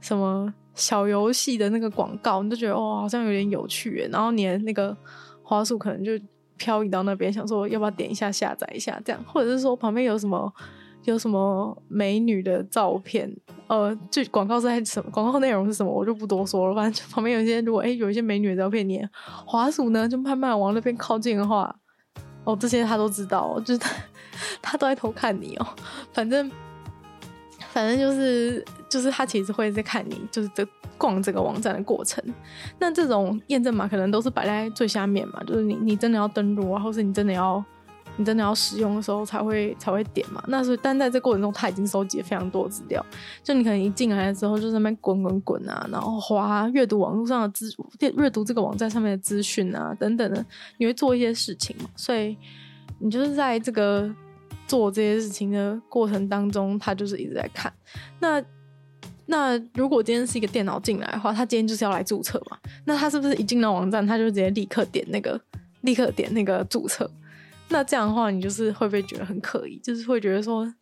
[0.00, 0.54] 什么。
[0.80, 4.96] 小游戏的那个广告，你就觉得哦，好像有点有趣，然后你的那个
[5.42, 6.12] 滑鼠可能就
[6.56, 10.50] 漂移到那边，想说要不要点一下下载一下这样，或者是说旁边有什么
[11.04, 13.30] 有什么美女的照片，
[13.66, 16.74] 呃，就广告是在什么广告内容是什么，我就不多说了。
[16.74, 19.06] 反正旁边有一些如果哎有一些美女的照片，你
[19.44, 21.74] 滑鼠呢就慢慢往那边靠近的话，
[22.44, 23.80] 哦，这些他都知道，就是
[24.62, 25.66] 他都在偷看你哦，
[26.12, 26.50] 反正。
[27.80, 30.66] 反正就是，就是他其实会在看你，就是这
[30.98, 32.22] 逛这个网站的过程。
[32.78, 37.64] 那这种验证码可能都是摆在最下面嘛，就是你你真的要登录啊，或是你真的要
[38.16, 40.44] 你真的要使用的时候才会才会点嘛。
[40.46, 43.02] 那是但在这过程中，他已经收集了非常多资料。
[43.42, 47.74] 就你可能一进来的时候，就在那边滚滚滚啊，然后滑阅读网络上的资
[48.18, 50.44] 阅读这个网站上面的资讯啊等等的，
[50.76, 51.88] 你会做一些事情嘛。
[51.96, 52.36] 所以
[52.98, 54.14] 你就是在这个。
[54.70, 57.72] 做这些事情的过程当中，他就是一直在看。
[58.20, 58.40] 那
[59.26, 62.56] 那如果今天是一个电脑进来的话，他今天就是要来注册嘛？
[62.84, 65.40] 那他是不是一进到网站，他就直接立刻点那个，
[65.80, 67.10] 立刻点那个注册？
[67.68, 69.76] 那这样的话，你就是会不会觉得很可疑？
[69.78, 70.72] 就是会觉得说，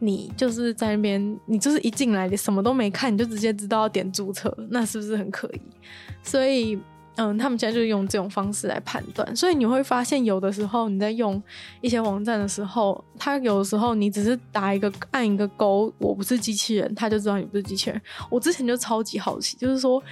[0.00, 5.60] 你就是在那边，你就是一进来，你什么都没看，你就直接知道要点注册，那是不是很可疑？
[6.24, 6.76] 所以。
[7.16, 11.40] 嗯，他们现在就是用这种方式来判断，所以你会发现，有的时候你在用
[11.80, 18.02] 一些网站的时候，他有的时候你只是打一个按一个勾，我不是机器人，他就知道你不是机器人。
[18.28, 20.02] 我之前就超级好奇，就是说，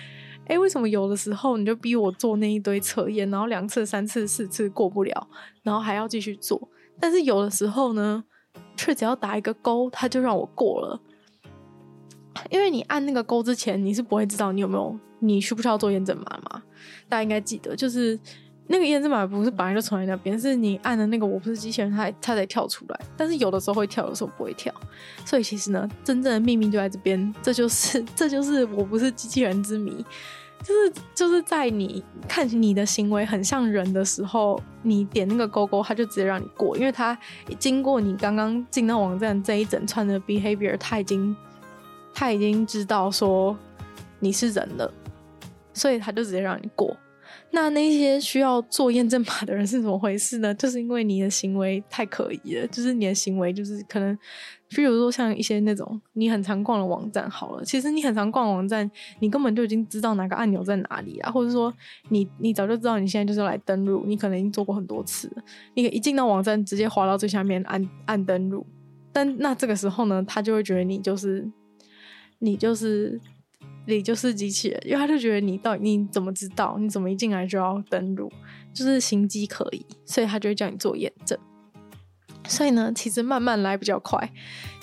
[0.47, 5.29] 哎，为什么有的时候你就逼我做那一堆测验，然后两次、三次、四次过不了，
[5.65, 6.69] 然后还要继续做，
[7.01, 8.23] 但是有的时候呢，
[8.77, 11.01] 却只要打一个勾，他就让我过了。
[12.49, 16.63] 因为你按那个勾之前，你是不会知道你有没有，你需不需要做验证码吗？
[17.09, 18.19] 大家应该记得，就是
[18.67, 23.01] 那个验证码不是本来就存在那边，是你按的那个我不是机器人，它它才跳出来。
[23.17, 24.73] 但是有的时候会跳，有的时候不会跳。
[25.25, 30.05] 所以其实呢，真正的秘密就在这边，这就是这就是我不是机器人之谜，
[30.63, 37.19] 就是就是在你看你的行为很像人的时候，你点那个勾勾，它就直接让你过，因为它
[37.59, 41.35] 经过你刚刚进到网站这一整串的 behavior，它已经。
[42.15, 43.57] 他已经知道说
[44.21, 44.93] 你是人了，
[45.73, 46.97] 所以他就直接让你过。
[47.51, 50.53] 那那些需要做验证码的人是怎么回事呢？
[50.57, 54.19] 就是因为你的行为太可疑了，就是你的行为就是可能，
[54.69, 61.73] 比如说像一些那种你很常逛的网站，好了，其实你很常逛网站，你根本就已经知道哪个按钮在哪里啊，或者说
[62.09, 65.31] 你你早就知道你现在就是来登录，你可能已经做过很多次，
[65.75, 68.67] 你一进到网站直接滑到最下面按按登录，
[69.13, 71.51] 但那这个时候呢，他就会觉得你就是。
[72.45, 73.21] 你就是
[73.87, 76.77] 你就是机器人，因为他就觉得你到底你怎么知道？
[76.79, 78.31] 你怎么一进来就要登录？
[78.73, 81.39] 就是行迹可疑，所以他就会叫你做验证。
[82.49, 84.33] 所以呢，其实慢慢来比较快。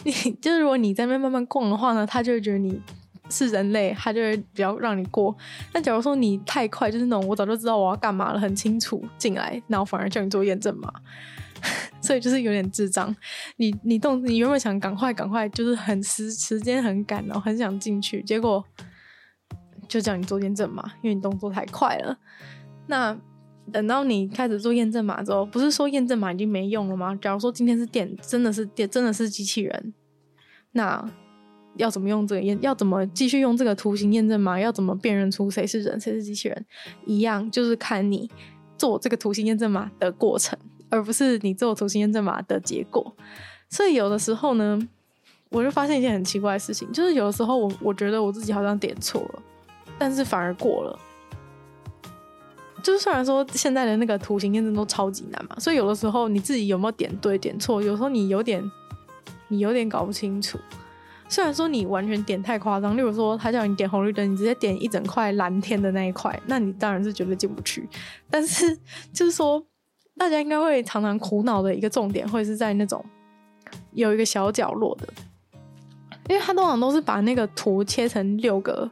[0.04, 2.80] 你就是如果你在那边慢慢逛的话呢，他就会觉得你
[3.30, 5.36] 是人类，他就会比较让你过。
[5.74, 10.92] 但假如说你太快，就是那种我早就知道我要干嘛了，很清楚进来，然后反而叫你做验证嘛。
[12.00, 13.14] 所以就是有点智障，
[13.58, 18.64] 你你动你原本想赶快赶快，就是很时时间很赶，然后很想进去，结果
[19.90, 22.18] 就叫你做验证码，因为你动作太快了。
[22.88, 23.18] 那
[23.72, 27.14] 等到你开始做验证码之后，不是说验证码已经没用了吗？
[27.22, 29.94] 假如说今天是电，真的是电，真的是机器人，
[30.72, 31.06] 那
[31.76, 32.58] 要怎么用这个验？
[32.62, 34.60] 要怎么继续用这个图形验证码？
[34.60, 36.66] 要怎么辨认出谁是人，谁是机器人？
[37.06, 38.30] 一样，就是看你
[38.78, 40.58] 做这个图形验证码的过程，
[40.90, 43.16] 而不是你做图形验证码的结果。
[43.70, 44.80] 所以有的时候呢，
[45.50, 49.44] 我就发现一件很奇怪的事情，就是有的时候我我觉得我自己好像点错了，
[50.00, 50.98] 但是反而过了。
[52.82, 58.64] 就是虽然说现在的那个图形验证都超级难嘛，所以有的时候你自己有没有点对点错，有时候你有点
[59.50, 60.58] 你有点搞不清楚。
[61.28, 67.88] 虽然说你完全点太夸张，例如说他叫你点红绿灯，你直接点一整块蓝天的那一块，那你当然是绝对进不去。
[68.32, 68.76] 但是
[69.14, 69.64] 就是说，
[70.18, 73.06] 大家应该会常常苦恼的一个重点，会是在那种
[73.92, 75.08] 有一个小角落的，
[76.30, 78.90] 因为他通常都是把那个图切成六个，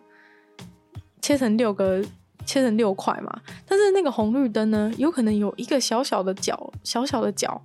[1.28, 2.01] 切成六个。
[2.45, 7.61] 切成六块嘛，但是那个红绿灯呢，有可能有一个小小的角，小小的角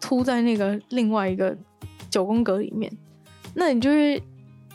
[0.00, 1.54] 凸在那个另外一个
[2.08, 2.90] 九宫格里面，
[3.52, 4.22] 那你就会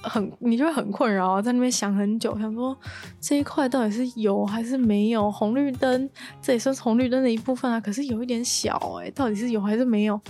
[0.03, 2.77] 很，你就会很困扰啊，在那边想很久，想说
[3.19, 5.31] 这一块到底是有还是没有？
[5.31, 6.07] 红绿灯
[6.39, 10.21] 这也算是红绿灯的一部分啊，可是有一点小哎、到底是有还是没有？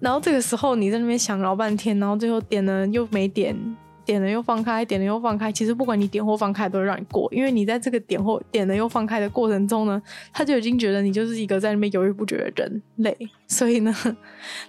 [0.00, 3.56] 然后这个时候你在那边想老半天，然后最后点了又没点。
[4.04, 5.50] 点了又放开，点了又放开。
[5.50, 10.00] 其实不管你点或放开，都会让你过，因为你在这个点或点了又放开的过程中呢，
[10.32, 13.16] 他就已经觉得你就是一个在那边犹豫不决的人类，
[13.48, 13.94] 所以呢，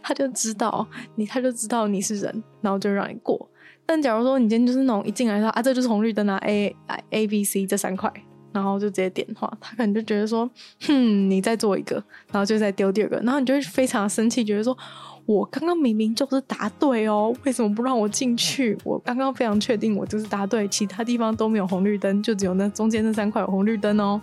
[0.02, 3.50] 他就知道你，他就知道你是人，然后就让你过。
[3.86, 6.76] 但假如说你今天就是那种一进来说啊，这就是红绿灯啊，A
[7.12, 8.12] A B C 这三块，
[8.52, 10.50] 然后就直接点的话，他可能就觉得说，
[10.88, 11.96] 哼，你再做一个，
[12.32, 14.78] 然后就再丢第二个，然后你就会非常生气，觉得说。
[15.26, 18.78] 我刚刚明明就是答对哦，为什么不让我进去？
[18.84, 24.21] 我刚刚非常确定我就是答对，其他地方都没有红绿灯，就只有那中间那三块有红绿灯哦。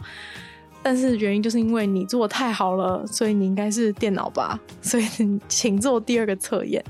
[0.81, 4.59] 但是原因就是因为你做的太好了，所以你应该是电脑吧？
[4.81, 5.05] 所以
[5.49, 6.85] 请做第二个测验。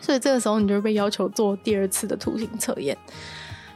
[0.00, 2.96] 所以这个时候你就会被要求做第二次的图形测验。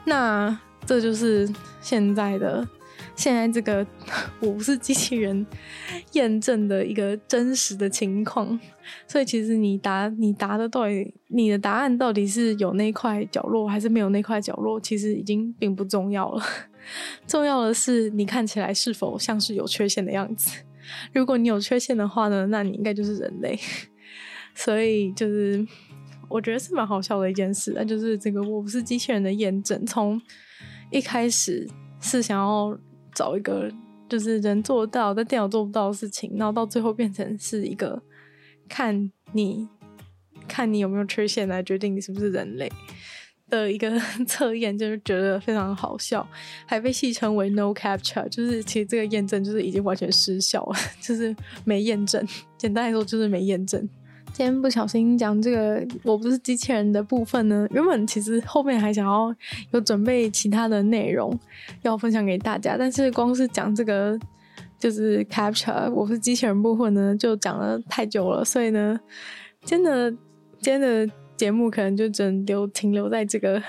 [0.05, 1.47] 那这就是
[1.83, 2.67] 现在的。
[3.21, 3.87] 现在这个
[4.41, 5.47] 我不是机器人
[6.13, 8.59] 验证的一个真实的情况，
[9.07, 16.43] 所以其实你答你答的到底你的答案到底是有那块角落还是没有那块角落，其实已经并不重要了。
[17.29, 20.63] 重要的是你看起来是否像是有缺陷的样子。
[21.13, 23.59] 如果你有缺陷的话呢，那你应该就是人类。
[24.57, 25.63] 所以就是
[26.31, 30.19] 我觉得是蛮好笑的一件事，那就是这个我不是机器人的验证，从
[30.91, 31.69] 一开始
[32.01, 32.79] 是想要。
[33.15, 33.71] 找一个
[34.09, 38.03] 就是人做到但电脑做不到的事情，然后到最后变成是一个
[38.69, 39.69] 看你
[40.49, 42.71] 看你有没有缺陷来决定你是不是人类
[43.49, 46.27] 的一个 测验，就是觉得非常好笑，
[46.67, 51.35] 还被戏称为 No Captcha，就是其实这个验证就是已经完全失效了， 就是
[51.65, 52.27] 没验证。
[52.57, 53.89] 简单来说就是没验证。
[54.41, 59.37] 先不小心讲这个我不是机器人的部分呢，原本其实后面还想要
[59.73, 61.39] 有准备其他的内容
[61.83, 64.19] 要分享给大家，但是光是讲这个
[64.79, 68.99] 就是 Capture 我不是机器人部分呢，就讲了太久了，所以呢，
[69.63, 73.63] 真的今天的节目可能就只能留停留在这个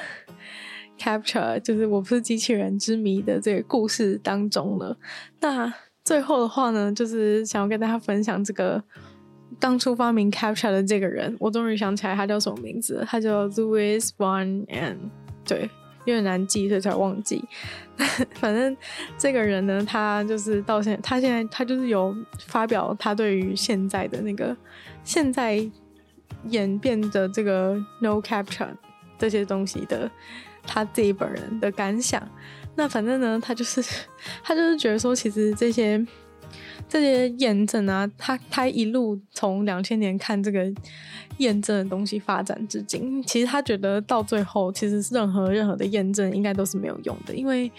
[0.98, 4.96] Capture 就是我不是机器人之谜的这个故事当中了。
[5.42, 5.74] 那
[6.06, 8.82] 最后的话呢，就是想要跟大家分享这个。
[9.60, 14.96] 当初发明 CAPTCHA 的这个人，我终于想起来他叫什么名字，他叫 Louis Van Ahn，
[15.46, 15.70] 对，
[16.06, 17.44] 有点难记，所以才忘记。
[18.36, 18.76] 反正
[19.18, 22.16] 这个人呢，他就是到现在，他现在他就是有
[22.48, 24.56] 发表他对于现在的那个
[25.04, 25.64] 现在
[26.46, 28.70] 演变的这个 No CAPTCHA
[29.20, 30.10] 这些东西的
[30.64, 32.28] 他自己本人的感想。
[32.76, 33.84] 那反正呢，他就是
[34.42, 36.04] 他就是觉得说，其实这些。
[36.92, 40.70] 这些验证啊，他他一路从两千年看这个
[41.38, 47.72] 验证的东西发展至今，其实他觉得到最后，其实任何任何的验证应该都是没有用的，因为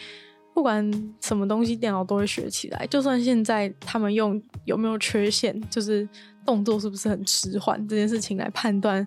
[0.55, 0.91] 不管
[1.21, 2.87] 什么东西，电脑都会学起来。
[2.87, 6.09] 就算现在他们用有没有缺陷，就是
[6.47, 9.07] 动作是不是很迟缓这件事情来判断。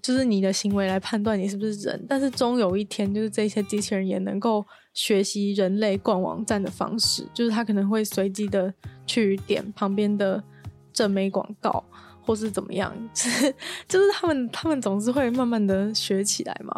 [0.00, 4.64] 就是你的行为来判断你是不是人，但是终有一天，就是这些机器人也能够
[4.96, 8.72] 学习人类逛网站的方式，就是他可能会随机的
[9.06, 10.42] 去点旁边的
[10.90, 11.84] 正美广告，
[12.22, 13.54] 或是怎么样，就 是
[13.86, 16.74] 就是他们他们总是会慢慢的学起来嘛，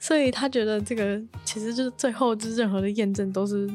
[0.00, 3.70] 所以他觉得这个其实就是最后就是任何的验证都是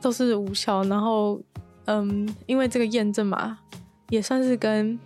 [0.00, 1.40] 都是无效，然后
[1.84, 3.60] 嗯，因为这个验证嘛，
[4.10, 4.98] 也算是跟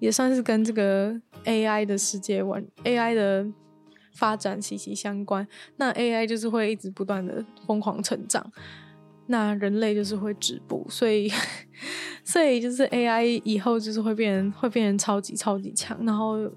[0.00, 1.18] 也算是跟这个。
[1.44, 3.44] AI 的世界玩，AI 的
[4.12, 5.46] 发展息息相关。
[5.76, 8.44] 那 AI 就是会一直不断的疯狂成长，
[9.26, 10.86] 那人类就是会止步。
[10.88, 11.30] 所以，
[12.24, 16.50] 所以就是 AI 以后就是会变会变成超级超级强，然后，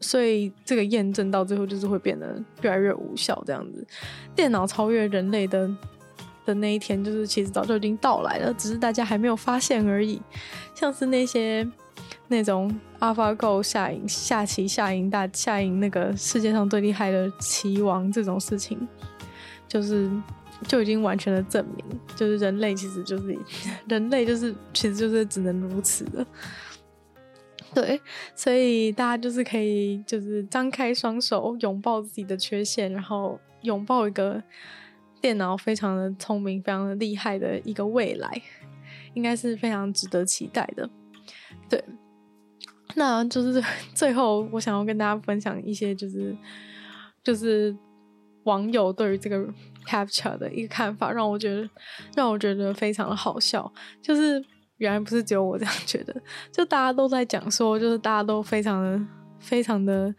[0.00, 3.86] 所以这个验证到最后就是会变得越来越无效，这样子，
[4.34, 5.70] 电脑超越人类的。
[6.46, 10.22] 的那一天，就是其实早就已经到来了，只是大家还没有发现而已。
[10.76, 11.68] 像是那些
[12.28, 18.86] 那种 AlphaGo 下赢下棋下赢大下赢那个世界上最厉害的棋王这种事情，
[19.68, 20.10] 就是
[20.66, 21.84] 就已经完全的证明，
[22.16, 23.38] 就是人类其实就是
[23.88, 26.26] 人类就是其实就是只能如此的。
[27.74, 28.00] 对，
[28.34, 34.42] 所以大家就是可以就是张开双手，拥抱自己的缺陷，然后拥抱一个。
[35.18, 38.42] 电脑非常的聪明，非常的厉害的一个未来，
[39.14, 40.88] 应该是非常值得期待的。
[41.68, 41.82] 对，
[42.98, 43.62] 那就是
[43.94, 46.36] 最后我想要跟大家分享一些，就是
[47.22, 47.76] 就是
[48.44, 49.46] 网友对于这个
[49.86, 51.68] capture 的一个看法，让我觉得
[52.14, 53.70] 让我觉得非常的好笑。
[54.02, 54.42] 就是
[54.78, 56.14] 原来不是只有我这样觉得，
[56.50, 59.00] 就大家都在讲说，就是大家都非常的
[59.38, 60.14] 非常的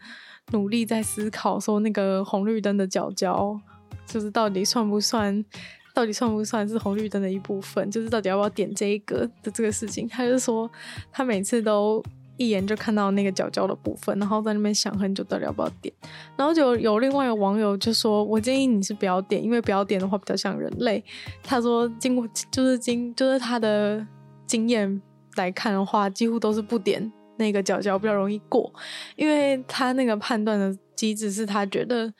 [0.52, 3.60] 努力在思考，说那个红绿灯的角角。
[4.06, 5.44] 就是到底算不算，
[5.92, 7.90] 到底算不算是红绿灯的一部分？
[7.90, 10.70] 就是到底要不要点这一个的这个事情，他就说
[11.12, 12.02] 他每次都
[12.38, 15.92] 一眼就看到那个角角的部分，然后在那边想很久到底要不要点。
[16.36, 21.04] 然后就有另外一个网友就说：“我建议你是不要点，因为不要点的话比较像人类。”
[21.44, 24.06] 他说：“经过就是经就是他的
[24.46, 25.02] 经验
[25.36, 28.72] 来看的话，几乎都是不点那个角角比较容易过，
[29.16, 32.10] 因为他那个判断的机制是他觉得。”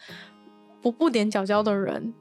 [0.81, 2.15] 不不点角角的人，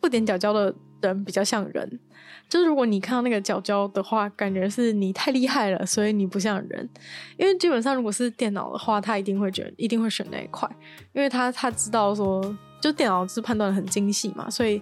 [0.00, 2.00] 不点角角的人比较像人。
[2.48, 6.88] 就是如果你看到那个角角的话，感觉是你太厉害了，所以你不像人。
[7.36, 10.68] 因为基本上如果是电脑的话，他一定会觉得一定会选那一块，
[11.12, 14.80] 因为他他知道说，就电脑是判断得很精细嘛，所以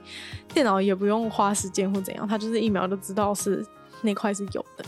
[0.52, 3.64] 电脑也不用花时间或怎样，他就是一秒就知道是
[4.02, 4.84] 那块是有的。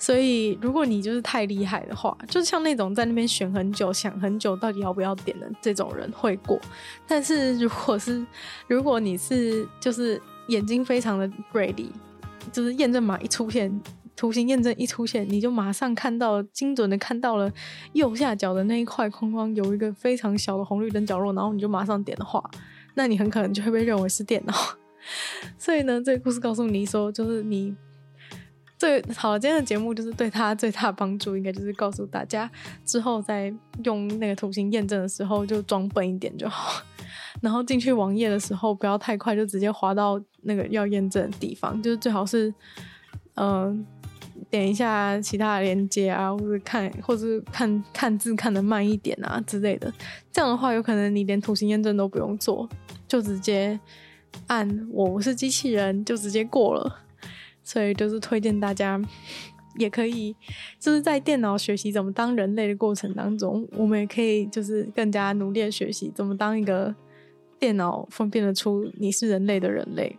[0.00, 6.56] 所以，如果你就是太厉害的话，就像那种在那边选很久、想很久到底要不要点的这种人会过。
[7.04, 8.24] 但是，如果是
[8.68, 11.90] 如果你是就是眼睛非常的锐利，
[12.52, 13.80] 就是验证码一出现，
[14.16, 17.50] 图形验证一出现，你就马上看到精准的看到了
[17.92, 22.42] 右下角的那一块框框有一个非常小的红绿灯角落，然后你就马上点的话，
[22.94, 24.54] 那你很可能就会被认为是电脑。
[25.58, 27.74] 所以呢，这个故事告诉你说，就是你。
[28.78, 32.48] 最好，今天的节目就是对他最大帮助，应该就是告诉大家，
[32.84, 36.80] 之后在用那个图形验证的时候，就装笨一点就好。
[37.40, 42.52] 然后进去网页的时候，不要太快，就直接滑到那个要验证的地方，就是最好是，
[43.34, 43.86] 嗯、
[44.50, 49.92] 点一下其他的链接啊，或者看，或者看看字看的慢一点啊之类的。
[50.32, 52.68] 这样的话，有可能你连图形验证都不用做，
[53.06, 53.78] 就直接
[54.46, 57.00] 按我是机器人，就直接过了。
[57.62, 58.98] 所以就是推荐大家，
[59.76, 60.34] 也可以
[60.80, 66.94] 就是在电脑学习怎么当人类的过程当中，我们也可以就是更加努力的学习怎么当一个
[67.58, 70.18] 电脑分辨得出你是人类的人类。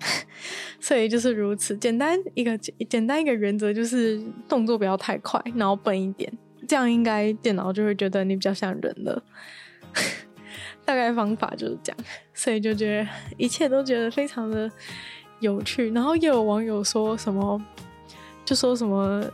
[0.80, 6.32] 所以就是如此简单一个简单一个原则，就是动作不要太快，然后笨一点，
[6.66, 9.22] 这样应该电脑就会觉得你比较像人了。
[10.84, 11.98] 大概方法就是这样，
[12.34, 14.70] 所以就觉得一切都觉得非常的。
[15.40, 17.60] 有趣，然后又有网友说什么，
[18.44, 19.28] 就说什么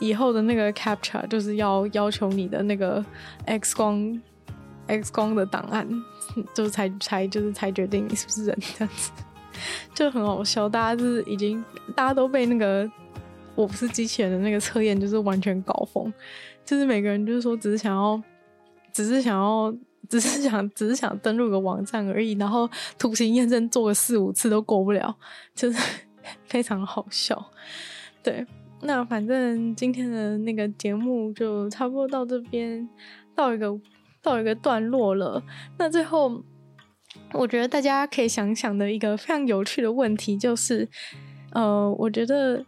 [0.00, 3.04] 以后的那个 CAPTCHA 就是要要求你的那个
[3.46, 4.20] X 光
[4.88, 5.88] X 光的档案，
[6.54, 9.10] 就才才就是才决定你是不是人这样子，
[9.94, 10.68] 就很好笑。
[10.68, 11.64] 大家就是已经
[11.94, 12.90] 大家都被那个
[13.54, 16.12] 我不是机器人的那个测验就是完全搞疯，
[16.64, 18.22] 就是每个人就是说只是想要，
[18.92, 19.74] 只是想要。
[20.08, 22.68] 只是想，只是想登录个网站而已，然后
[22.98, 25.16] 图形验证做个四五次都过不了，
[25.54, 25.78] 就是
[26.44, 27.42] 非常好笑。
[28.22, 28.44] 对，
[28.82, 32.86] 那反正今天的那个节目就差不多到这边，
[33.34, 33.72] 到一个
[34.22, 35.42] 到一个段落了。
[35.78, 36.42] 那最后，
[37.32, 40.88] 我觉得大家可以想想的一个非常有趣的问题就是，
[41.52, 42.64] 呃，我觉得，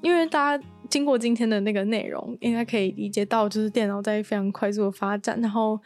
[0.00, 5.78] 因为大家经过今天的那个内容，应该可以理解到，就是电脑在非常快速的发展，然后。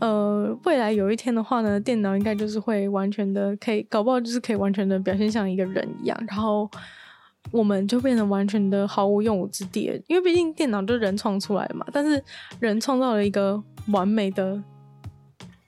[0.00, 6.70] 呃，未来有一天的话呢，电脑应该就是会完全的可以，搞不好就是可以完全的表现像一个人一样，然后
[7.50, 10.02] 我们就变得完全的毫无用武之地。
[10.06, 12.22] 因为毕竟电脑就是人创出来的嘛，但是
[12.60, 14.62] 人创造了一个完美的、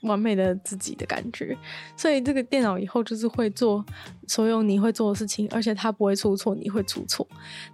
[0.02, 1.56] 完美的自己的感觉，
[1.96, 3.84] 所以这个电脑以后就是会做
[4.26, 7.26] 所有你会做的事情，而且它不会出错，你会出错。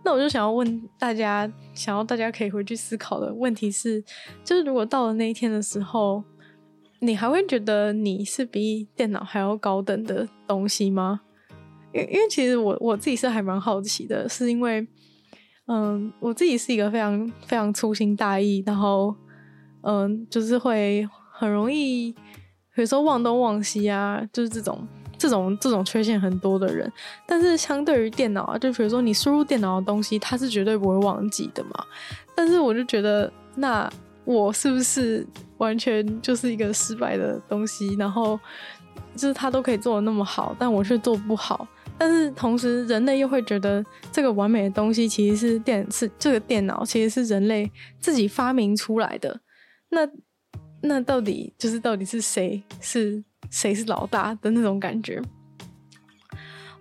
[0.04, 4.02] 那我就想要问大家，想要大家可以回去思考的问题是，
[4.44, 6.22] 就是如果到了那一天的时候。
[6.98, 11.20] 你还会觉得你是比电脑还要高等的东西吗？
[11.96, 14.86] 因因为其实我我自己是还蛮好奇的，是因为，
[15.66, 19.14] 嗯，我自己是一个非常非常粗心大意，然后，
[19.82, 22.12] 嗯，就是会很容易，
[22.74, 24.86] 比如说忘东忘西啊，就是这种
[25.18, 26.90] 这种这种缺陷很多的人。
[27.26, 31.84] 但是相对于电脑啊，就比如说你输入电脑的东西，它是绝对不会忘记的嘛。
[32.34, 33.90] 但是我就觉得，那
[34.24, 35.26] 我是不是
[35.58, 37.94] 完全就是一个失败的东西？
[37.96, 38.38] 然后
[39.14, 41.66] 就是他都可以做的那么好，但我却做不好。
[41.98, 49.40] 但是同时，人类又会觉得这个完美的东西其实是电是这个电脑其实是人类自己发明出来的。
[49.88, 50.06] 那
[50.82, 55.22] 那到底就是到底是谁是谁是老大的那种感觉？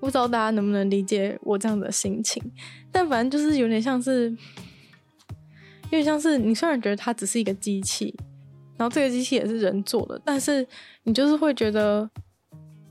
[0.02, 2.44] 不知道大家能不能理解我这样的心情？
[2.92, 4.30] 但反正就是有点像是，
[5.84, 8.14] 有点像是你虽然觉得它只是一个机器，
[8.76, 10.68] 然后这个机器也是人做的，但是
[11.04, 12.10] 你就是会觉得。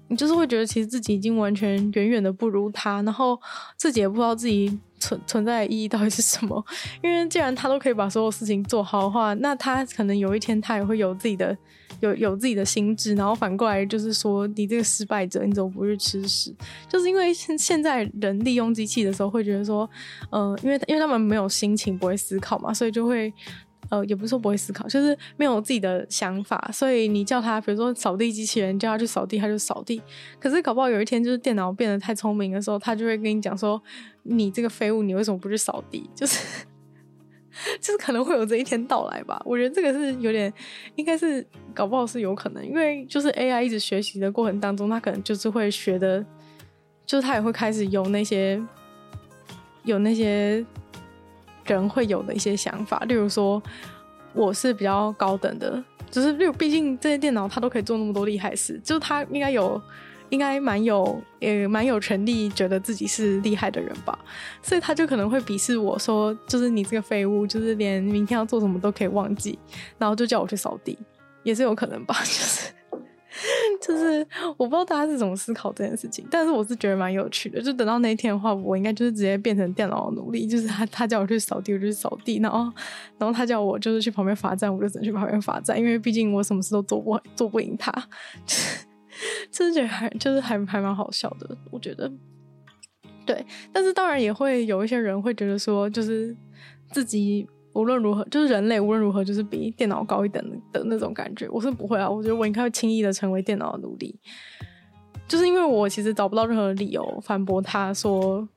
[0.09, 3.41] 你就是会觉得，其实自己已经完全远远的不如他，然后
[3.77, 6.63] 自己也不知道自己存存在的意义到底是什么。
[7.03, 11.57] 因为既然他都可以把所有事情做好的话，那他可能有一天他也会有自己的
[12.01, 16.55] 有有自己的心智，然后反过来就是说，你这个失败者，你怎么不去吃屎？
[16.89, 19.89] 就是因为现现在人利用机器的时候，会觉得说，
[20.31, 23.33] 呃，因为因为他们没有心情，不会思考嘛，所以就会。
[23.91, 30.01] 呃，也不是说不会思考，就是没有自己的想法，所以你叫他，比如说扫地机器人，叫他去扫地，他就扫地。
[30.41, 33.81] 可是搞不好有一天，就是电脑变得太聪明的时候，他就会跟你讲说
[34.25, 36.65] ：“你这个废物，你为什么不去扫地？”就是，
[37.79, 39.41] 就是可能会有这一天到来吧。
[39.45, 40.51] 我觉得这个是有点，
[40.97, 46.25] 应该是搞不好是有可能，因为就是 AI 一直学习的过程当中，他可能就是会学的，
[47.05, 48.59] 就是他也会开始有那些，
[49.83, 50.65] 有那些。
[51.73, 53.63] 人会有的一些想法，例如说，
[54.33, 59.81] 我是比较高等的，就是例如，毕竟这些电脑它都可以做那么多厉害事，就是它应该有，
[60.29, 64.19] 应该蛮有，也蛮有权利觉得自己是厉害的人吧，
[64.63, 69.59] 所以他就可能会鄙视我说，就是你这个废物，就是连明天要做什么都可以忘记，
[69.99, 70.99] 然后就叫我去扫地，
[71.43, 72.71] 也是有可能吧， 就是。
[73.81, 74.27] 就是
[74.57, 77.61] 我不知道大家是怎么思考这件事情，但是我是觉得蛮有趣的。
[77.61, 82.73] 就等到那一天的话，我应该就是直接变成电脑的奴隶，就是他他叫我去扫地，我就去扫地，然后
[83.19, 87.93] 然后他叫我就是去旁边罚站，我就只能去旁边罚站，因为毕竟我什么事都做不做不赢他。
[89.51, 92.11] 就是觉得还就是还还蛮好笑的，我觉得。
[93.27, 96.37] 对，但是当然也会有一些人会觉得说，就是
[96.91, 97.47] 自己。
[97.75, 101.49] 无论如何，就是人类无论如何就是比电脑高一等的那种感觉。
[101.51, 104.17] 我是不会啊，我觉得我应该会轻易的成为电脑的奴隶，
[105.27, 108.49] 就是因为我其实找不到任何理由反驳他说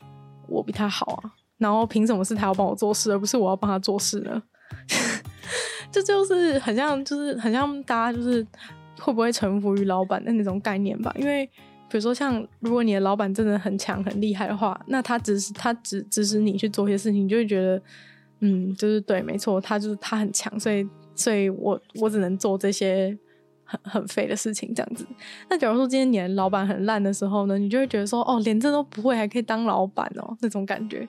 [0.48, 4.44] 我比他好啊，然后凭什么是他要帮我做事，而不是我要帮他做事呢？
[5.92, 8.46] 这就是很像，就是很像大家就是
[9.00, 11.12] 会不会臣服于老板的那种概念吧？
[11.18, 11.44] 因为
[11.90, 17.82] 比如说像如果你的老板真的很强很厉害的话，那他指使他指指使你去做一些事情，你就会觉得。
[18.40, 23.18] 嗯，就是对，没错，他就是他很强，所以，所以我我只能做这些
[23.64, 25.06] 很很废的事情，这样子。
[25.50, 31.08] 那假如说今天你的老板很烂的时候呢，你就会觉得说，哦，连这都不会，还可以当老板哦，那种感觉。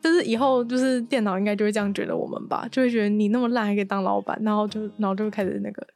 [0.00, 5.86] 就是以后就是电脑应该就会这样觉得我们吧，就会觉得你那么烂还可以当老板，然后就然后就开始那个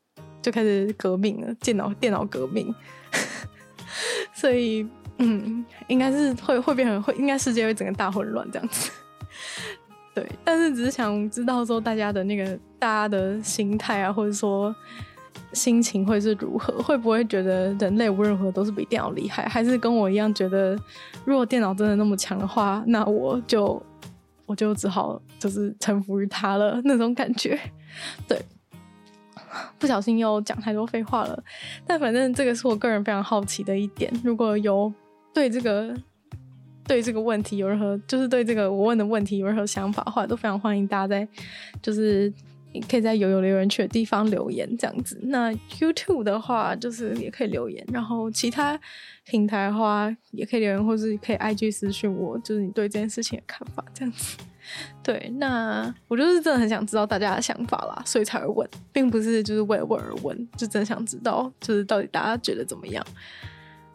[0.41, 2.75] 就开始革命了，电脑电脑革命。
[4.33, 4.87] 所以，
[5.19, 8.91] 嗯，应该是会会变成会，应该世界会整个大混乱这样子。
[10.19, 14.75] 对，但是只是想知道说大家的那个大家的心态啊，或者说
[15.53, 16.83] 心情会是如何？
[16.83, 19.47] 会不会觉得人类无论如何都是比电脑厉害？
[19.47, 20.77] 还是跟我一样觉得，
[21.25, 23.81] 如果电脑真的那么强的话，那我就
[24.45, 27.57] 我就只好就是臣服于它了那种感觉。
[28.27, 28.37] 对，
[29.79, 31.41] 不小心又讲太多废话了。
[31.87, 34.13] 但反正这个是我个人非常好奇的一点。
[34.25, 34.93] 如果有
[35.33, 35.95] 对这个。
[36.89, 41.29] 对这个问题有任何，就是对这个我问的问题有任何想法的话，都非常欢迎大家在，
[41.83, 42.33] 就是
[42.89, 45.21] 可以在有有留言区的地方留言这样子。
[45.25, 48.81] 那 YouTube 的话，就是也可以留言，然后其他
[49.25, 54.39] 平台的话也可以留言，或是可以 IG 私信我，就是你对这件事情的看法这样子。
[55.03, 63.05] 对，那我就是真的很想知道大家的想法啦，所以才会问，并不是就是为了问而问，就真的想知道，就是到底大家觉得怎么样。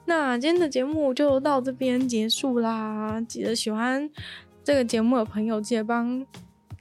[0.06, 3.22] 那今天的节目就到这边结束啦！
[3.28, 4.10] 记得喜欢
[4.64, 6.26] 这个节目的朋友，记得帮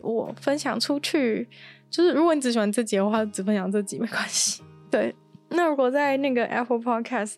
[0.00, 1.48] 我分享出去。
[1.88, 4.62] 就是如果你只喜欢这集的话，只分享这集没关系。
[4.90, 5.14] 对，
[5.50, 7.34] 那如果在那个 Apple Podcast，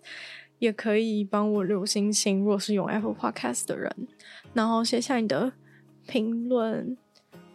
[0.59, 2.39] 也可以帮我留星星。
[2.41, 4.09] 如果是用 Apple Podcast 的人，
[4.55, 5.53] 然后写下你的
[6.07, 6.97] 评论。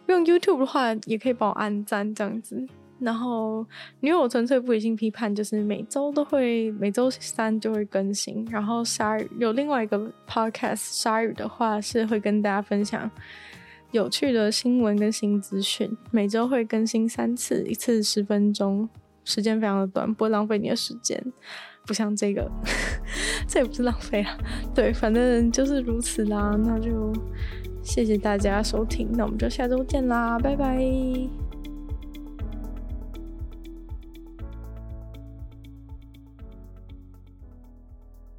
[0.06, 2.66] 用 YouTube 的话，也可以帮我按赞这样子。
[3.00, 3.66] 然后
[4.00, 13.10] 女友纯粹不理性批判就是每周都会每周三就会更新，然后鲨鱼有另外一个 podcast，鲨鱼的话是会跟大家分享
[13.92, 18.88] 有趣的新闻跟新资讯，每周会更新三次，一次十分钟，
[19.24, 21.20] 时间非常的短，不会浪费你的时间，
[21.86, 22.48] 不像这个，
[23.48, 24.36] 这也不是浪费啊，
[24.74, 27.12] 对，反正就是如此啦，那就
[27.82, 31.49] 谢谢大家收听，那我们就下周见啦，拜拜。